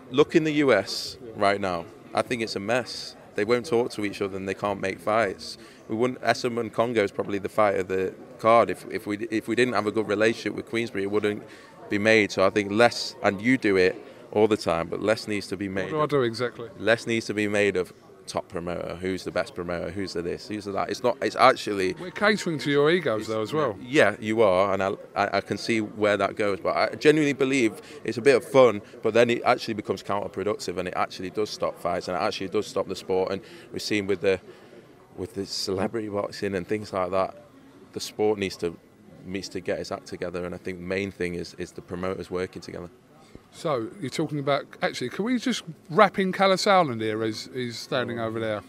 look 0.09 0.35
in 0.35 0.43
the 0.43 0.53
US 0.53 1.17
right 1.35 1.61
now. 1.61 1.85
I 2.15 2.23
think 2.23 2.41
it's 2.41 2.55
a 2.55 2.59
mess. 2.59 3.15
They 3.35 3.45
won't 3.45 3.67
talk 3.67 3.91
to 3.91 4.05
each 4.05 4.21
other 4.23 4.37
and 4.37 4.47
they 4.49 4.55
can't 4.55 4.81
make 4.81 4.99
fights. 4.99 5.59
We 5.87 5.95
wouldn't. 5.95 6.19
Essam 6.21 6.59
and 6.59 6.73
Kongo 6.73 7.03
is 7.03 7.11
probably 7.11 7.37
the 7.37 7.49
fight 7.49 7.79
of 7.79 7.87
the 7.87 8.15
card. 8.39 8.71
If, 8.71 8.85
if 8.89 9.05
we 9.05 9.17
if 9.29 9.47
we 9.47 9.55
didn't 9.55 9.75
have 9.75 9.85
a 9.85 9.91
good 9.91 10.07
relationship 10.07 10.55
with 10.55 10.65
Queensberry, 10.67 11.03
it 11.03 11.11
wouldn't 11.11 11.43
be 11.89 11.97
made. 11.97 12.31
So 12.31 12.45
I 12.45 12.49
think 12.49 12.71
less, 12.71 13.15
and 13.23 13.41
you 13.41 13.57
do 13.57 13.75
it 13.77 13.95
all 14.31 14.47
the 14.47 14.57
time, 14.57 14.87
but 14.87 15.01
less 15.01 15.27
needs 15.27 15.47
to 15.47 15.57
be 15.57 15.69
made. 15.69 15.91
What 15.93 16.09
do 16.09 16.17
I 16.17 16.21
do 16.21 16.23
exactly? 16.23 16.69
Less 16.77 17.07
needs 17.07 17.25
to 17.27 17.33
be 17.33 17.47
made 17.47 17.75
of 17.77 17.93
top 18.27 18.47
promoter, 18.49 18.95
who's 18.95 19.23
the 19.23 19.31
best 19.31 19.55
promoter, 19.55 19.89
who's 19.89 20.13
the 20.13 20.21
this, 20.21 20.49
who's 20.49 20.65
the 20.65 20.73
that. 20.73 20.89
It's 20.89 21.01
not. 21.01 21.17
It's 21.21 21.35
actually 21.35 21.93
We're 21.93 22.11
catering 22.11 22.59
to 22.59 22.69
your 22.69 22.91
egos 22.91 23.27
though 23.27 23.41
as 23.41 23.53
well. 23.53 23.77
yeah, 23.81 24.15
you 24.19 24.41
are, 24.41 24.73
and 24.73 24.83
I, 24.83 24.89
I, 25.15 25.37
I 25.37 25.41
can 25.41 25.57
see 25.57 25.79
where 25.79 26.17
that 26.17 26.35
goes. 26.35 26.59
But 26.59 26.75
I 26.75 26.95
genuinely 26.95 27.33
believe 27.33 27.81
it's 28.03 28.17
a 28.17 28.21
bit 28.21 28.35
of 28.35 28.43
fun, 28.43 28.81
but 29.01 29.13
then 29.13 29.29
it 29.29 29.41
actually 29.45 29.75
becomes 29.75 30.03
counterproductive, 30.03 30.77
and 30.77 30.87
it 30.87 30.93
actually 30.95 31.29
does 31.29 31.49
stop 31.49 31.79
fights, 31.79 32.07
and 32.09 32.17
it 32.17 32.21
actually 32.21 32.49
does 32.49 32.67
stop 32.67 32.87
the 32.87 32.95
sport. 32.95 33.31
And 33.31 33.41
we've 33.71 33.81
seen 33.81 34.07
with 34.07 34.21
the 34.21 34.39
with 35.15 35.33
the 35.33 35.45
celebrity 35.45 36.09
boxing 36.09 36.53
and 36.53 36.67
things 36.67 36.93
like 36.93 37.11
that, 37.11 37.43
the 37.93 37.99
sport 37.99 38.37
needs 38.37 38.57
to 38.57 38.77
needs 39.27 39.49
to 39.49 39.59
get 39.59 39.79
its 39.79 39.91
act 39.91 40.07
together. 40.07 40.45
And 40.45 40.53
I 40.55 40.57
think 40.57 40.79
the 40.79 40.85
main 40.85 41.11
thing 41.11 41.35
is 41.35 41.53
is 41.55 41.71
the 41.71 41.81
promoters 41.81 42.29
working 42.31 42.61
together. 42.61 42.89
So 43.51 43.89
you're 44.01 44.09
talking 44.09 44.39
about 44.39 44.65
actually, 44.81 45.09
can 45.09 45.25
we 45.25 45.37
just 45.39 45.63
wrap 45.89 46.19
in 46.19 46.31
Kalle 46.31 46.55
Sauerland 46.57 47.01
here 47.01 47.23
as 47.23 47.49
he's 47.53 47.77
standing 47.77 48.19
over 48.19 48.39
there? 48.39 48.61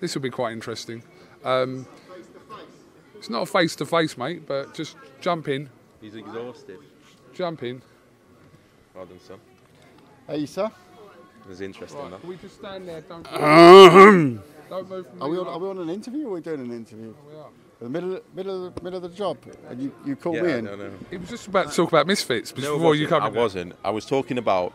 This 0.00 0.14
will 0.14 0.22
be 0.22 0.30
quite 0.30 0.52
interesting. 0.52 1.02
Um, 1.44 1.86
it's 3.16 3.30
not 3.30 3.42
a 3.42 3.46
face 3.46 3.74
to 3.76 3.86
face, 3.86 4.18
mate, 4.18 4.46
but 4.46 4.74
just 4.74 4.96
jump 5.20 5.48
in, 5.48 5.70
He's 6.00 6.14
exhausted. 6.14 6.78
jump 7.32 7.62
in. 7.62 7.80
Well 8.94 9.06
done, 9.06 9.20
son. 9.20 9.38
Hey, 10.26 10.44
sir. 10.46 10.66
It 11.44 11.48
was 11.48 11.60
interesting. 11.60 12.00
Right, 12.00 12.20
can 12.20 12.28
we 12.28 12.36
just 12.36 12.56
stand 12.56 12.86
there? 12.88 13.00
Don't, 13.02 13.24
don't 14.68 14.88
move 14.90 15.06
from 15.08 15.22
Are 15.22 15.28
we, 15.28 15.38
on, 15.38 15.46
are 15.46 15.58
we 15.58 15.68
on 15.68 15.78
an 15.78 15.90
interview 15.90 16.24
or 16.26 16.30
are 16.30 16.34
we 16.34 16.40
doing 16.40 16.60
an 16.60 16.72
interview? 16.72 17.14
we 17.26 17.34
are. 17.38 17.48
In 17.48 17.63
the 17.84 17.90
middle, 17.90 18.20
middle, 18.34 18.66
of 18.66 18.74
the, 18.74 18.82
middle 18.82 19.04
of 19.04 19.10
the 19.10 19.16
job, 19.16 19.36
and 19.68 19.80
you, 19.80 19.92
you 20.06 20.16
called 20.16 20.36
Yeah, 20.36 20.42
me 20.42 20.52
in. 20.52 20.64
no, 20.64 20.74
no. 20.76 20.90
He 21.10 21.16
was 21.18 21.28
just 21.28 21.46
about 21.46 21.70
to 21.70 21.76
talk 21.76 21.88
about 21.88 22.06
misfits 22.06 22.56
No, 22.56 22.76
before 22.76 22.94
you 22.94 23.06
come 23.06 23.22
I 23.22 23.28
wasn't. 23.28 23.74
I 23.84 23.90
was 23.90 24.06
talking 24.06 24.38
about 24.38 24.72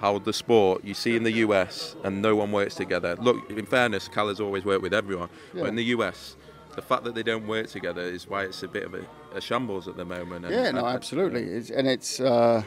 how 0.00 0.18
the 0.18 0.32
sport 0.32 0.84
you 0.84 0.94
see 0.94 1.14
in 1.16 1.22
the 1.22 1.32
US 1.46 1.94
and 2.02 2.20
no 2.20 2.34
one 2.36 2.50
works 2.52 2.74
together. 2.74 3.16
Look, 3.20 3.50
in 3.50 3.66
fairness, 3.66 4.08
Cal 4.08 4.28
has 4.28 4.40
always 4.40 4.64
worked 4.64 4.82
with 4.82 4.92
everyone, 4.92 5.28
Yeah. 5.54 5.62
but 5.62 5.68
in 5.68 5.76
the 5.76 5.84
US, 5.96 6.36
the 6.74 6.82
fact 6.82 7.04
that 7.04 7.14
they 7.14 7.22
don't 7.22 7.46
work 7.46 7.68
together 7.68 8.02
is 8.02 8.28
why 8.28 8.42
it's 8.42 8.62
a 8.64 8.68
bit 8.68 8.82
of 8.82 8.94
a, 8.94 9.06
a 9.34 9.40
shambles 9.40 9.86
at 9.86 9.96
the 9.96 10.04
moment. 10.04 10.44
And 10.44 10.52
Yeah, 10.54 10.72
no, 10.72 10.84
I- 10.84 10.90
I- 10.92 10.94
absolutely. 10.94 11.42
It's, 11.44 11.70
and 11.70 11.86
it's, 11.86 12.18
uh, 12.20 12.62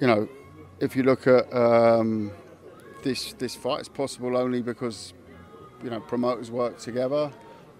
you 0.00 0.06
know, 0.08 0.28
if 0.80 0.96
you 0.96 1.04
look 1.04 1.26
at 1.28 1.44
um, 1.54 2.32
this 3.04 3.32
this 3.34 3.54
fight, 3.54 3.78
it's 3.80 3.88
possible 3.88 4.36
only 4.36 4.60
because, 4.60 5.12
you 5.84 5.90
know, 5.90 6.00
promoters 6.00 6.50
work 6.50 6.78
together. 6.78 7.30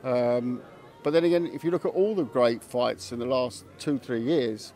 Um, 0.04 0.62
but 1.02 1.12
then 1.12 1.24
again, 1.24 1.50
if 1.52 1.64
you 1.64 1.70
look 1.70 1.84
at 1.84 1.92
all 1.92 2.14
the 2.14 2.24
great 2.24 2.62
fights 2.62 3.12
in 3.12 3.18
the 3.18 3.26
last 3.26 3.64
two, 3.78 3.98
three 3.98 4.20
years, 4.20 4.72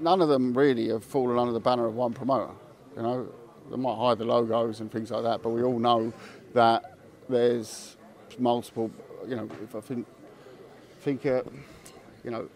none 0.00 0.22
of 0.22 0.28
them 0.28 0.56
really 0.56 0.88
have 0.88 1.04
fallen 1.04 1.38
under 1.38 1.52
the 1.52 1.60
banner 1.60 1.86
of 1.86 1.94
one 1.94 2.12
promoter. 2.12 2.52
You 2.96 3.02
know, 3.02 3.28
they 3.70 3.76
might 3.76 3.96
hide 3.96 4.18
the 4.18 4.24
logos 4.24 4.80
and 4.80 4.90
things 4.90 5.10
like 5.10 5.22
that, 5.24 5.42
but 5.42 5.50
we 5.50 5.62
all 5.62 5.78
know 5.78 6.12
that 6.52 6.98
there's 7.28 7.96
multiple. 8.38 8.90
You 9.26 9.36
know, 9.36 9.48
if 9.62 9.74
I 9.74 9.80
think 9.80 10.06
think, 11.04 11.26
uh, 11.26 11.42
you 12.24 12.30
know, 12.30 12.48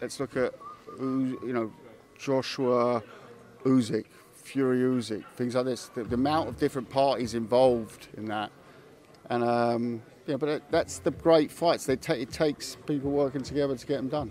let's 0.00 0.18
look 0.18 0.36
at, 0.36 0.52
Uz- 1.00 1.38
you 1.44 1.52
know, 1.52 1.72
Joshua 2.18 3.02
Usyk, 3.64 4.06
Fury 4.34 4.78
Usyk, 4.78 5.24
things 5.36 5.54
like 5.54 5.64
this. 5.64 5.86
The, 5.86 6.02
the 6.02 6.14
amount 6.14 6.48
of 6.48 6.58
different 6.58 6.90
parties 6.90 7.34
involved 7.34 8.08
in 8.16 8.26
that, 8.26 8.50
and 9.30 9.44
um, 9.44 10.02
yeah, 10.28 10.36
but 10.36 10.48
it, 10.48 10.62
that's 10.70 10.98
the 10.98 11.10
great 11.10 11.50
fights. 11.50 11.86
They 11.86 11.96
ta- 11.96 12.12
it 12.12 12.30
takes 12.30 12.76
people 12.86 13.10
working 13.10 13.42
together 13.42 13.74
to 13.74 13.86
get 13.86 13.96
them 13.96 14.08
done. 14.08 14.30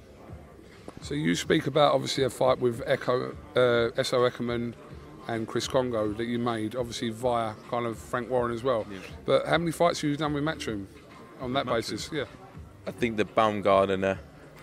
So 1.02 1.16
you 1.16 1.36
speak 1.36 1.68
about 1.68 1.94
obviously 1.94 2.24
a 2.24 2.30
fight 2.30 2.60
with 2.60 2.86
Ekow, 2.86 3.36
uh, 3.56 4.02
Essuman 4.02 4.74
and 5.28 5.48
Chris 5.48 5.68
Kongo 5.68 6.14
that 6.14 6.26
you 6.26 6.40
made, 6.40 6.76
obviously 6.76 7.10
via 7.10 7.54
kind 7.70 7.86
of 7.86 7.98
Frank 7.98 8.30
Warren 8.30 8.54
as 8.54 8.64
well. 8.64 8.86
But 9.26 9.46
how 9.48 9.58
many 9.58 9.72
fights 9.72 10.02
have 10.02 10.10
you 10.10 10.16
done 10.16 10.34
with 10.34 10.44
Matchroom 10.44 10.86
on 11.42 11.54
that 11.54 11.66
basis? 11.66 12.10
Yeah. 12.14 12.26
I 12.86 12.92
think 12.92 13.18
the 13.18 13.26
Baumgartner 13.26 14.20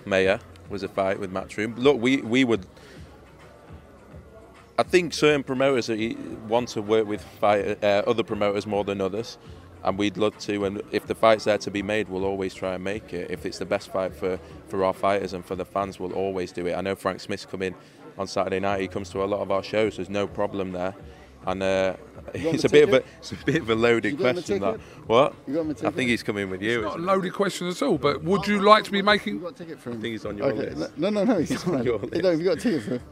Mayer 0.07 0.41
was 0.71 0.83
a 0.83 0.89
fight 0.89 1.19
with 1.19 1.33
Matchroom. 1.33 1.77
Look, 1.77 2.01
we, 2.01 2.19
we 2.19 2.45
would. 2.45 2.67
I 4.79 4.83
think 4.83 5.15
certain 5.15 5.43
promoters 5.43 5.91
want 6.49 6.69
to 6.71 6.83
work 6.83 7.07
with 7.07 7.23
fight, 7.23 7.85
uh, 7.85 8.03
other 8.07 8.23
promoters 8.23 8.67
more 8.67 8.83
than 8.83 9.01
others, 9.01 9.39
and 9.85 9.99
we'd 9.99 10.17
love 10.17 10.37
to. 10.39 10.65
And 10.65 10.83
if 10.91 11.07
the 11.07 11.15
fight's 11.15 11.45
there 11.45 11.59
to 11.59 11.71
be 11.71 11.83
made, 11.83 12.09
we'll 12.09 12.25
always 12.25 12.55
try 12.55 12.75
and 12.75 12.83
make 12.83 13.13
it. 13.13 13.31
If 13.31 13.47
it's 13.47 13.59
the 13.59 13.67
best 13.67 13.91
fight 13.93 14.15
for, 14.15 14.39
for 14.69 14.85
our 14.85 14.93
fighters 14.93 15.33
and 15.35 15.45
for 15.45 15.55
the 15.55 15.65
fans, 15.65 16.01
we'll 16.01 16.13
always 16.15 16.53
do 16.53 16.67
it. 16.67 16.75
I 16.75 16.81
know 16.81 16.95
Frank 16.95 17.21
Smith's 17.21 17.47
coming 17.47 17.75
on 18.19 18.27
Saturday 18.27 18.61
night. 18.61 18.81
He 18.81 18.89
comes 18.89 19.11
to 19.11 19.23
a 19.23 19.27
lot 19.27 19.41
of 19.41 19.51
our 19.51 19.63
shows. 19.63 19.97
There's 19.97 20.11
no 20.11 20.27
problem 20.27 20.73
there. 20.73 20.95
And 21.47 21.63
uh, 21.63 21.97
it's 22.35 22.65
a 22.65 22.69
a 22.69 22.71
bit 22.71 22.89
of 22.89 22.95
a 22.95 23.05
it's 23.19 23.33
a 23.33 23.37
bit 23.37 23.57
of 23.61 23.69
a 23.69 23.75
loaded 23.75 24.13
You 24.13 24.17
got 24.19 24.25
him 24.31 24.39
a 24.39 24.43
question. 24.43 24.61
That 24.61 24.81
what? 25.07 25.35
You 25.47 25.55
got 25.55 25.61
him 25.61 25.67
a 25.69 25.71
I 25.71 25.75
ticket? 25.75 25.95
think 25.95 26.11
he's 26.11 26.23
coming 26.23 26.49
with 26.49 26.63
you. 26.63 26.81
Not 26.81 26.87
a 26.87 26.89
isn't 26.93 27.01
he? 27.01 27.07
loaded 27.07 27.33
question 27.35 27.69
at 27.69 27.83
all, 27.83 27.99
but 27.99 28.25
would 28.25 28.47
you 28.47 28.61
like 28.63 28.85
to 28.85 28.91
be 28.91 28.99
You 28.99 29.05
making. 29.05 29.41
got 29.41 29.53
a 29.53 29.55
ticket 29.55 29.79
for 29.79 29.91
him? 29.91 29.99
I 29.99 30.01
think 30.01 30.13
he's 30.13 30.25
on 30.25 30.39
your 30.39 30.47
okay. 30.53 30.71
list. 30.71 30.97
No, 30.97 31.11
no, 31.11 31.25
no. 31.25 31.39
He's 31.41 31.67
on 31.67 31.73
not. 31.75 31.85
your 31.85 31.99
No, 31.99 32.07
list. 32.07 32.25
have 32.25 32.39
you 32.41 32.45
got 32.47 32.57
a 32.57 32.61
ticket 32.61 32.83
for 32.83 32.91
him? 32.93 33.03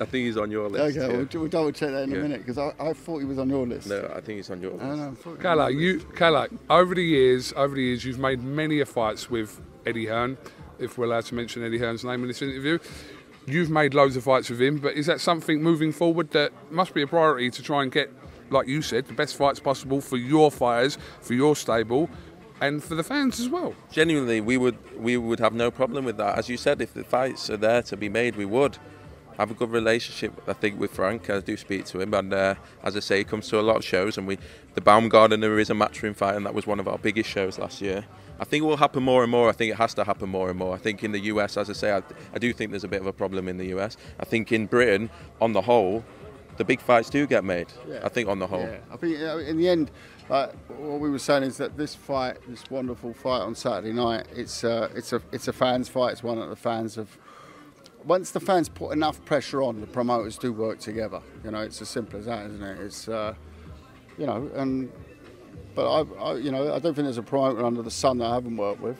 I 0.00 0.04
think 0.04 0.26
he's 0.26 0.36
on 0.36 0.50
your 0.50 0.68
list. 0.68 0.96
Okay, 0.96 1.06
yeah. 1.12 1.16
we'll, 1.16 1.28
we'll 1.40 1.48
double 1.48 1.70
check 1.72 1.90
that 1.90 2.04
in 2.04 2.10
Yeah. 2.10 2.18
a 2.18 2.22
minute 2.22 2.38
because 2.44 2.58
I, 2.58 2.72
I 2.80 2.92
thought 2.92 3.18
he 3.18 3.24
was 3.24 3.38
on 3.38 3.48
your 3.48 3.66
list. 3.66 3.88
No, 3.88 4.10
I 4.14 4.20
think 4.20 4.38
he's 4.38 4.50
on 4.50 4.60
your 4.60 4.72
list. 4.72 4.84
I 4.84 4.94
know, 4.96 5.16
Kalle, 5.40 5.70
you, 5.70 6.00
Kalle, 6.16 6.48
over 6.70 6.94
the 6.94 7.04
years, 7.04 7.52
over 7.56 7.74
the 7.74 7.82
years, 7.82 8.04
you've 8.04 8.18
made 8.18 8.42
many 8.42 8.80
a 8.80 8.86
fights 8.86 9.30
with 9.30 9.60
Eddie 9.86 10.06
Hearn, 10.06 10.36
if 10.78 10.98
we're 10.98 11.04
allowed 11.04 11.24
to 11.26 11.34
mention 11.34 11.64
Eddie 11.64 11.78
Hearn's 11.78 12.04
name 12.04 12.22
in 12.22 12.28
this 12.28 12.42
interview. 12.42 12.78
You've 13.46 13.70
made 13.70 13.92
loads 13.94 14.16
of 14.16 14.24
fights 14.24 14.50
with 14.50 14.60
him, 14.62 14.78
but 14.78 14.94
is 14.94 15.06
that 15.06 15.20
something 15.20 15.62
moving 15.62 15.92
forward 15.92 16.30
that 16.30 16.52
must 16.70 16.94
be 16.94 17.02
a 17.02 17.06
priority 17.06 17.50
to 17.50 17.62
try 17.62 17.82
and 17.82 17.90
get, 17.90 18.10
like 18.50 18.68
you 18.68 18.82
said, 18.82 19.06
the 19.06 19.14
best 19.14 19.36
fights 19.36 19.58
possible 19.60 20.00
for 20.00 20.16
your 20.16 20.50
fighters, 20.50 20.96
for 21.20 21.34
your 21.34 21.56
stable, 21.56 22.08
and 22.60 22.82
for 22.84 22.94
the 22.94 23.02
fans 23.02 23.40
as 23.40 23.48
well? 23.48 23.74
Genuinely, 23.90 24.40
we 24.40 24.56
would 24.56 24.78
we 24.96 25.16
would 25.16 25.40
have 25.40 25.52
no 25.52 25.72
problem 25.72 26.04
with 26.04 26.16
that. 26.18 26.38
As 26.38 26.48
you 26.48 26.56
said, 26.56 26.80
if 26.80 26.94
the 26.94 27.02
fights 27.02 27.50
are 27.50 27.56
there 27.56 27.82
to 27.82 27.96
be 27.96 28.08
made, 28.08 28.36
we 28.36 28.44
would 28.44 28.78
have 29.38 29.50
a 29.50 29.54
good 29.54 29.70
relationship. 29.70 30.32
I 30.46 30.52
think 30.52 30.78
with 30.78 30.92
Frank, 30.92 31.30
I 31.30 31.40
do 31.40 31.56
speak 31.56 31.84
to 31.86 32.00
him, 32.00 32.14
and 32.14 32.32
uh, 32.32 32.54
as 32.82 32.96
I 32.96 33.00
say, 33.00 33.18
he 33.18 33.24
comes 33.24 33.48
to 33.48 33.60
a 33.60 33.62
lot 33.62 33.76
of 33.76 33.84
shows. 33.84 34.18
And 34.18 34.26
we, 34.26 34.38
the 34.74 34.80
Baumgartner 34.80 35.58
is 35.58 35.70
a 35.70 35.74
matchroom 35.74 36.14
fight, 36.14 36.36
and 36.36 36.44
that 36.46 36.54
was 36.54 36.66
one 36.66 36.80
of 36.80 36.88
our 36.88 36.98
biggest 36.98 37.30
shows 37.30 37.58
last 37.58 37.80
year. 37.80 38.04
I 38.40 38.44
think 38.44 38.64
it 38.64 38.66
will 38.66 38.76
happen 38.76 39.02
more 39.02 39.22
and 39.22 39.30
more. 39.30 39.48
I 39.48 39.52
think 39.52 39.72
it 39.72 39.76
has 39.76 39.94
to 39.94 40.04
happen 40.04 40.28
more 40.28 40.50
and 40.50 40.58
more. 40.58 40.74
I 40.74 40.78
think 40.78 41.04
in 41.04 41.12
the 41.12 41.20
US, 41.20 41.56
as 41.56 41.70
I 41.70 41.74
say, 41.74 41.92
I, 41.92 42.02
I 42.34 42.38
do 42.38 42.52
think 42.52 42.70
there's 42.70 42.84
a 42.84 42.88
bit 42.88 43.00
of 43.00 43.06
a 43.06 43.12
problem 43.12 43.46
in 43.46 43.56
the 43.56 43.66
US. 43.76 43.96
I 44.18 44.24
think 44.24 44.50
in 44.50 44.66
Britain, 44.66 45.10
on 45.40 45.52
the 45.52 45.62
whole, 45.62 46.04
the 46.56 46.64
big 46.64 46.80
fights 46.80 47.08
do 47.08 47.26
get 47.26 47.44
made. 47.44 47.68
Yeah. 47.88 48.00
I 48.02 48.08
think 48.08 48.28
on 48.28 48.38
the 48.38 48.46
whole. 48.46 48.62
Yeah, 48.62 48.78
I 48.92 48.96
think 48.96 49.20
uh, 49.20 49.38
in 49.38 49.56
the 49.56 49.68
end, 49.68 49.90
like 50.28 50.54
what 50.68 51.00
we 51.00 51.10
were 51.10 51.18
saying 51.18 51.44
is 51.44 51.56
that 51.58 51.76
this 51.76 51.94
fight, 51.94 52.38
this 52.48 52.64
wonderful 52.70 53.14
fight 53.14 53.40
on 53.40 53.54
Saturday 53.54 53.92
night, 53.92 54.26
it's 54.34 54.64
uh, 54.64 54.88
it's 54.94 55.12
a 55.12 55.22
it's 55.32 55.48
a 55.48 55.52
fans' 55.52 55.88
fight. 55.88 56.12
It's 56.12 56.22
one 56.22 56.38
that 56.40 56.48
the 56.48 56.56
fans 56.56 56.96
have. 56.96 57.16
Once 58.04 58.30
the 58.30 58.40
fans 58.40 58.68
put 58.68 58.92
enough 58.92 59.24
pressure 59.24 59.62
on, 59.62 59.80
the 59.80 59.86
promoters 59.86 60.36
do 60.36 60.52
work 60.52 60.78
together. 60.78 61.20
You 61.44 61.52
know, 61.52 61.60
it's 61.60 61.80
as 61.80 61.88
simple 61.88 62.18
as 62.18 62.26
that, 62.26 62.46
isn't 62.46 62.62
it? 62.62 62.80
It's 62.80 63.08
uh, 63.08 63.34
you 64.18 64.26
know, 64.26 64.50
and 64.54 64.90
but 65.74 65.88
I, 65.88 66.22
I, 66.22 66.34
you 66.36 66.50
know, 66.50 66.74
I 66.74 66.78
don't 66.78 66.94
think 66.94 67.04
there's 67.06 67.18
a 67.18 67.22
promoter 67.22 67.64
under 67.64 67.82
the 67.82 67.90
sun 67.90 68.18
that 68.18 68.26
I 68.26 68.34
haven't 68.34 68.56
worked 68.56 68.80
with. 68.80 68.98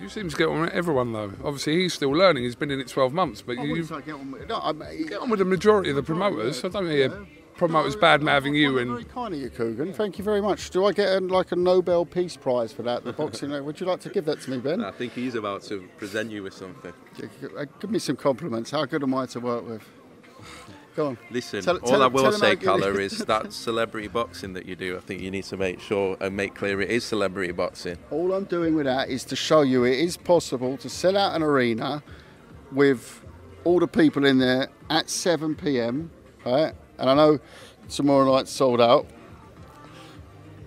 You 0.00 0.08
seem 0.08 0.28
to 0.28 0.36
get 0.36 0.48
on 0.48 0.60
with 0.62 0.70
everyone 0.70 1.12
though. 1.12 1.32
Obviously, 1.44 1.76
he's 1.82 1.94
still 1.94 2.10
learning. 2.10 2.44
He's 2.44 2.54
been 2.54 2.70
in 2.70 2.80
it 2.80 2.88
12 2.88 3.12
months, 3.12 3.42
but 3.42 3.58
I 3.58 3.64
you 3.64 3.82
get 3.84 4.10
on 4.14 4.30
with, 4.30 4.48
no, 4.48 4.60
I, 4.60 4.72
get 4.72 5.18
on 5.20 5.30
with 5.30 5.38
the 5.38 5.44
majority 5.44 5.90
of 5.90 5.96
the 5.96 6.02
promoters. 6.02 6.64
I 6.64 6.68
don't 6.68 6.88
hear 6.88 7.26
promoters 7.58 7.96
bad 7.96 8.22
mouthing 8.22 8.54
you 8.54 8.72
Very 8.72 8.82
and. 9.02 9.08
kind 9.10 9.34
of 9.34 9.40
you, 9.40 9.50
Kugan. 9.50 9.94
Thank 9.94 10.16
you 10.18 10.24
very 10.24 10.40
much. 10.40 10.70
Do 10.70 10.86
I 10.86 10.92
get 10.92 11.08
a, 11.08 11.20
like 11.20 11.52
a 11.52 11.56
Nobel 11.56 12.06
Peace 12.06 12.36
Prize 12.36 12.72
for 12.72 12.82
that? 12.84 13.04
The 13.04 13.12
boxing. 13.12 13.50
Would 13.64 13.80
you 13.80 13.86
like 13.86 14.00
to 14.00 14.08
give 14.08 14.24
that 14.24 14.40
to 14.42 14.50
me, 14.50 14.58
Ben? 14.58 14.82
I 14.82 14.90
think 14.92 15.12
he's 15.12 15.34
about 15.34 15.62
to 15.64 15.86
present 15.98 16.30
you 16.30 16.42
with 16.44 16.54
something. 16.54 16.92
Uh, 17.56 17.64
Give 17.80 17.90
me 17.90 17.98
some 17.98 18.16
compliments. 18.16 18.70
How 18.70 18.84
good 18.86 19.02
am 19.02 19.14
I 19.14 19.26
to 19.26 19.40
work 19.40 19.68
with? 19.68 19.82
Go 20.96 21.08
on. 21.08 21.18
Listen, 21.30 21.62
Tell- 21.62 21.76
all 21.78 21.88
tell- 21.90 22.02
I 22.02 22.06
will 22.06 22.32
say, 22.32 22.48
how 22.50 22.54
good 22.54 22.62
it 22.62 22.64
Kalle, 22.64 22.98
is. 22.98 23.12
is 23.12 23.24
that 23.26 23.52
celebrity 23.68 24.08
boxing 24.08 24.52
that 24.54 24.66
you 24.66 24.74
do. 24.76 24.96
I 24.96 25.00
think 25.00 25.20
you 25.20 25.30
need 25.30 25.44
to 25.44 25.56
make 25.56 25.80
sure 25.80 26.16
and 26.20 26.34
make 26.36 26.54
clear 26.54 26.80
it 26.80 26.90
is 26.90 27.04
celebrity 27.04 27.52
boxing. 27.52 27.98
All 28.10 28.32
I'm 28.32 28.44
doing 28.44 28.74
with 28.74 28.86
that 28.86 29.08
is 29.08 29.24
to 29.26 29.36
show 29.36 29.62
you 29.62 29.84
it 29.84 29.98
is 29.98 30.16
possible 30.16 30.76
to 30.78 30.88
sell 30.88 31.16
out 31.16 31.34
an 31.36 31.42
arena 31.42 32.02
with 32.72 33.20
all 33.64 33.78
the 33.80 33.86
people 33.88 34.24
in 34.24 34.38
there 34.38 34.68
at 34.90 35.08
7 35.10 35.54
p.m. 35.54 36.10
Right? 36.44 36.72
And 36.98 37.08
I 37.08 37.14
know 37.14 37.38
tomorrow 37.88 38.30
night's 38.34 38.50
sold 38.50 38.80
out. 38.80 39.06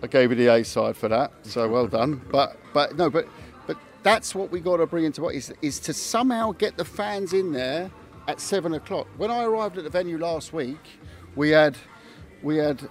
I 0.03 0.07
gave 0.07 0.31
you 0.31 0.35
the 0.35 0.47
A 0.47 0.63
side 0.63 0.97
for 0.97 1.07
that, 1.09 1.31
so 1.43 1.67
well 1.67 1.87
done. 1.87 2.21
But 2.31 2.57
but 2.73 2.97
no, 2.97 3.09
but 3.09 3.27
but 3.67 3.77
that's 4.03 4.33
what 4.33 4.49
we 4.49 4.59
got 4.59 4.77
to 4.77 4.87
bring 4.87 5.05
into 5.05 5.21
what 5.21 5.35
is 5.35 5.53
is 5.61 5.79
to 5.81 5.93
somehow 5.93 6.51
get 6.53 6.77
the 6.77 6.85
fans 6.85 7.33
in 7.33 7.51
there 7.51 7.91
at 8.27 8.39
seven 8.39 8.73
o'clock. 8.73 9.07
When 9.17 9.29
I 9.29 9.43
arrived 9.43 9.77
at 9.77 9.83
the 9.83 9.89
venue 9.89 10.17
last 10.17 10.53
week, 10.53 10.79
we 11.35 11.49
had 11.49 11.77
we 12.41 12.57
had 12.57 12.89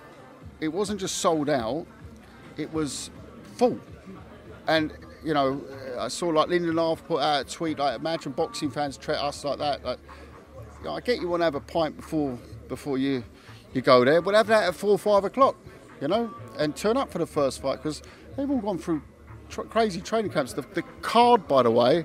it 0.60 0.68
wasn't 0.68 1.00
just 1.00 1.16
sold 1.16 1.48
out, 1.48 1.86
it 2.56 2.72
was 2.72 3.10
full. 3.56 3.80
And 4.68 4.92
you 5.24 5.34
know, 5.34 5.62
I 5.98 6.08
saw 6.08 6.28
like 6.28 6.50
Arth 6.50 7.06
put 7.06 7.20
out 7.20 7.40
a 7.40 7.44
tweet 7.44 7.78
like, 7.78 7.98
"Imagine 7.98 8.32
boxing 8.32 8.70
fans 8.70 8.96
treat 8.96 9.18
us 9.18 9.44
like 9.44 9.58
that." 9.58 9.84
Like, 9.84 9.98
you 10.78 10.84
know, 10.84 10.94
I 10.94 11.00
get 11.00 11.20
you 11.20 11.28
want 11.28 11.40
to 11.40 11.44
have 11.44 11.56
a 11.56 11.60
pint 11.60 11.96
before 11.96 12.38
before 12.70 12.96
you 12.96 13.22
you 13.74 13.82
go 13.82 14.04
there, 14.04 14.22
but 14.22 14.34
have 14.34 14.46
that 14.46 14.64
at 14.64 14.74
four, 14.74 14.98
five 14.98 15.24
o'clock, 15.24 15.54
you 16.00 16.08
know, 16.08 16.34
and 16.58 16.74
turn 16.74 16.96
up 16.96 17.12
for 17.12 17.18
the 17.18 17.26
first 17.26 17.60
fight 17.60 17.76
because 17.76 18.02
they've 18.36 18.50
all 18.50 18.58
gone 18.58 18.78
through 18.78 19.02
tr- 19.48 19.62
crazy 19.62 20.00
training 20.00 20.32
camps. 20.32 20.54
The, 20.54 20.62
the 20.62 20.82
card, 21.02 21.46
by 21.46 21.62
the 21.62 21.70
way, 21.70 22.04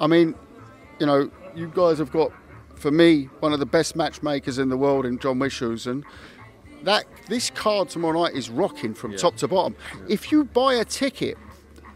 I 0.00 0.06
mean, 0.06 0.34
you 0.98 1.06
know, 1.06 1.30
you 1.54 1.70
guys 1.74 1.98
have 1.98 2.10
got, 2.10 2.32
for 2.74 2.90
me, 2.90 3.26
one 3.40 3.52
of 3.52 3.60
the 3.60 3.66
best 3.66 3.94
matchmakers 3.94 4.58
in 4.58 4.70
the 4.70 4.76
world 4.76 5.06
in 5.06 5.18
John 5.18 5.38
Wischhusen. 5.38 6.02
That 6.82 7.04
this 7.28 7.50
card 7.50 7.88
tomorrow 7.90 8.24
night 8.24 8.34
is 8.34 8.50
rocking 8.50 8.92
from 8.92 9.16
top 9.16 9.36
to 9.36 9.48
bottom. 9.48 9.76
If 10.08 10.32
you 10.32 10.44
buy 10.44 10.74
a 10.74 10.84
ticket, 10.84 11.38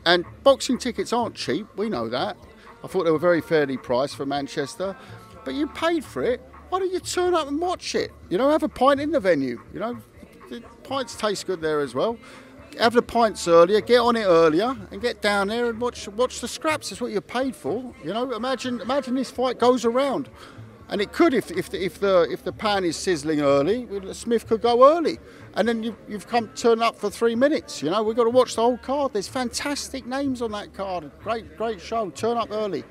and 0.07 0.25
boxing 0.43 0.79
tickets 0.79 1.13
aren't 1.13 1.35
cheap, 1.35 1.67
we 1.77 1.89
know 1.89 2.09
that. 2.09 2.37
I 2.83 2.87
thought 2.87 3.05
they 3.05 3.11
were 3.11 3.19
very 3.19 3.41
fairly 3.41 3.77
priced 3.77 4.17
for 4.17 4.25
Manchester, 4.25 4.97
but 5.45 5.55
you 5.55 5.67
paid 5.67 6.05
for 6.05 6.23
it. 6.23 6.41
Why 6.69 6.81
don't 6.81 6.93
you 6.93 7.01
turn 7.01 7.35
up 7.35 7.49
and 7.49 7.59
watch 7.61 7.95
it? 7.95 8.13
You 8.29 8.39
know, 8.39 8.51
have 8.51 8.63
a 8.63 8.69
pint 8.69 9.01
in 9.01 9.11
the 9.11 9.21
venue. 9.21 9.61
You 9.73 9.81
know, 9.81 9.99
the 10.51 10.61
pints 10.83 11.15
taste 11.17 11.47
good 11.47 11.61
there 11.61 11.81
as 11.81 11.95
well. 11.95 12.19
Have 12.79 12.93
the 12.93 13.03
pints 13.03 13.49
earlier, 13.49 13.81
get 13.81 13.99
on 13.99 14.17
it 14.17 14.25
earlier, 14.25 14.77
and 14.91 15.01
get 15.01 15.23
down 15.23 15.49
there 15.49 15.71
and 15.71 15.81
watch 15.81 16.07
watch 16.09 16.41
the 16.41 16.49
scraps. 16.49 16.91
That's 16.91 17.01
what 17.01 17.11
you're 17.11 17.21
paid 17.21 17.57
for. 17.57 17.95
You 18.05 18.13
know, 18.13 18.33
imagine 18.33 18.81
imagine 18.81 19.15
this 19.15 19.31
fight 19.31 19.59
goes 19.59 19.85
around, 19.85 20.29
and 20.89 21.01
it 21.01 21.13
could 21.13 21.33
if 21.33 21.51
if 21.51 21.71
the, 21.71 21.83
if 21.83 21.99
the 21.99 22.29
if 22.31 22.45
the 22.45 22.53
pan 22.53 22.85
is 22.85 22.97
sizzling 22.97 23.41
early, 23.41 23.89
Smith 24.13 24.47
could 24.47 24.61
go 24.61 24.97
early, 24.97 25.19
and 25.55 25.67
then 25.67 25.83
you, 25.83 25.97
you've 26.07 26.29
come 26.29 26.49
turn 26.49 26.83
up 26.83 26.95
for 26.95 27.11
three 27.11 27.35
minutes. 27.35 27.83
You 27.83 27.91
know, 27.91 28.03
we've 28.03 28.17
got 28.17 28.25
to 28.25 28.31
watch 28.31 28.55
the 28.55 28.63
whole 28.63 28.79
card. 28.79 29.15
There's 29.15 29.29
fantastic 29.29 30.07
names 30.07 30.43
on 30.43 30.53
that 30.53 30.75
card. 30.75 31.11
Great 31.21 31.57
great 31.57 31.81
show. 31.81 32.11
Turn 32.11 32.37
up 32.37 32.51
early. 32.53 32.85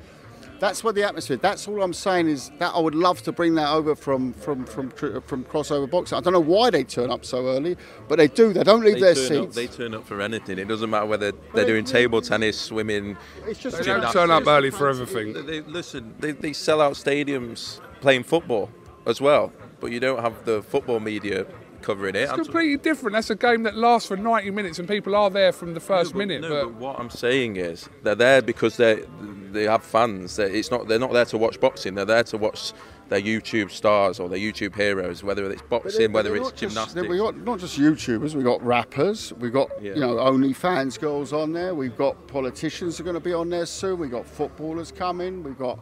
That's 0.59 0.83
what 0.83 0.95
the 0.95 1.03
atmosphere. 1.03 1.37
That's 1.37 1.67
all 1.67 1.81
I'm 1.83 1.93
saying 1.93 2.27
is 2.29 2.49
that 2.59 2.73
I 2.73 2.79
would 2.79 2.95
love 2.95 3.21
to 3.23 3.31
bring 3.31 3.55
that 3.55 3.69
over 3.69 3.95
from 3.95 4.33
from 4.33 4.65
from 4.65 4.89
from 4.89 5.43
crossover 5.45 5.89
boxing. 5.89 6.17
I 6.17 6.21
don't 6.21 6.33
know 6.33 6.39
why 6.39 6.69
they 6.69 6.83
turn 6.83 7.11
up 7.11 7.25
so 7.25 7.47
early, 7.47 7.77
but 8.07 8.17
they 8.17 8.27
do. 8.27 8.53
They 8.53 8.63
don't 8.63 8.81
leave 8.83 8.95
They 8.95 9.13
their 9.13 9.15
turn, 9.15 9.37
up, 9.37 9.43
seats. 9.53 9.55
they 9.55 9.67
turn 9.67 9.93
up 9.93 10.07
for 10.07 10.19
anything. 10.21 10.57
It 10.59 10.67
doesn't 10.67 10.89
matter 10.89 11.05
whether 11.05 11.31
they're 11.53 11.65
doing 11.65 11.85
table 11.85 12.21
tennis, 12.21 12.59
swimming. 12.59 13.17
It's 13.45 13.59
just 13.59 13.77
They 13.77 13.83
don't 13.83 13.95
gymnastics. 13.97 14.13
turn 14.13 14.31
up 14.31 14.47
early 14.47 14.71
for 14.71 14.87
everything. 14.89 15.33
They, 15.33 15.41
they- 15.41 15.61
listen, 15.61 16.15
they, 16.19 16.31
they 16.31 16.53
sell 16.53 16.81
out 16.81 16.93
stadiums 16.93 17.79
playing 18.01 18.23
football 18.23 18.69
as 19.05 19.21
well, 19.21 19.51
but 19.79 19.91
you 19.91 19.99
don't 19.99 20.21
have 20.21 20.43
the 20.45 20.61
football 20.63 20.99
media 20.99 21.45
covering 21.81 22.15
it. 22.15 22.23
It's 22.23 22.31
I'm- 22.31 22.43
completely 22.43 22.77
different. 22.77 23.13
That's 23.13 23.29
a 23.29 23.35
game 23.35 23.63
that 23.63 23.75
lasts 23.75 24.07
for 24.07 24.17
90 24.17 24.51
minutes 24.51 24.79
and 24.79 24.87
people 24.87 25.15
are 25.15 25.29
there 25.29 25.51
from 25.51 25.73
the 25.73 25.79
first 25.79 26.13
No, 26.13 26.19
but- 26.19 26.27
minute. 26.27 26.41
no, 26.41 26.49
but 26.49 26.65
but 26.65 26.73
what 26.81 26.99
I'm 26.99 27.09
saying 27.09 27.55
is 27.57 27.89
they're 28.03 28.15
there 28.15 28.41
because 28.41 28.77
they 28.77 29.03
they 29.51 29.63
have 29.63 29.83
fans. 29.83 30.35
They- 30.35 30.51
It's 30.51 30.69
not 30.71 30.87
they're 30.87 30.99
not 30.99 31.13
there 31.13 31.25
to 31.25 31.37
watch 31.37 31.59
boxing. 31.59 31.95
They're 31.95 32.05
there 32.05 32.23
to 32.25 32.37
watch 32.37 32.73
their 33.09 33.21
YouTube 33.21 33.71
stars 33.71 34.19
or 34.19 34.27
their 34.27 34.37
YouTube 34.37 34.75
heroes, 34.75 35.23
whether 35.23 35.49
it's 35.49 35.61
boxing, 35.61 35.97
they're- 35.99 36.09
whether 36.09 36.35
it's 36.35 36.43
not 36.43 36.55
just- 36.57 36.75
gymnastics. 36.75 37.07
we 37.07 37.17
got 37.17 37.37
not 37.37 37.57
just 37.59 37.79
YouTubers, 37.79 38.35
we've 38.35 38.43
got 38.43 38.61
rappers, 38.65 39.31
we've 39.39 39.53
got 39.53 39.69
Yeah. 39.81 39.93
you 39.93 40.01
know 40.01 40.15
OnlyFans 40.17 40.99
girls 40.99 41.31
on 41.31 41.53
there, 41.53 41.73
we've 41.73 41.95
got 41.97 42.27
politicians 42.27 42.99
are 42.99 43.03
going 43.03 43.13
to 43.13 43.21
be 43.21 43.31
on 43.33 43.49
there 43.49 43.65
soon, 43.65 43.97
we've 43.99 44.11
got 44.11 44.25
footballers 44.25 44.91
coming, 44.91 45.41
we've 45.41 45.57
got 45.57 45.79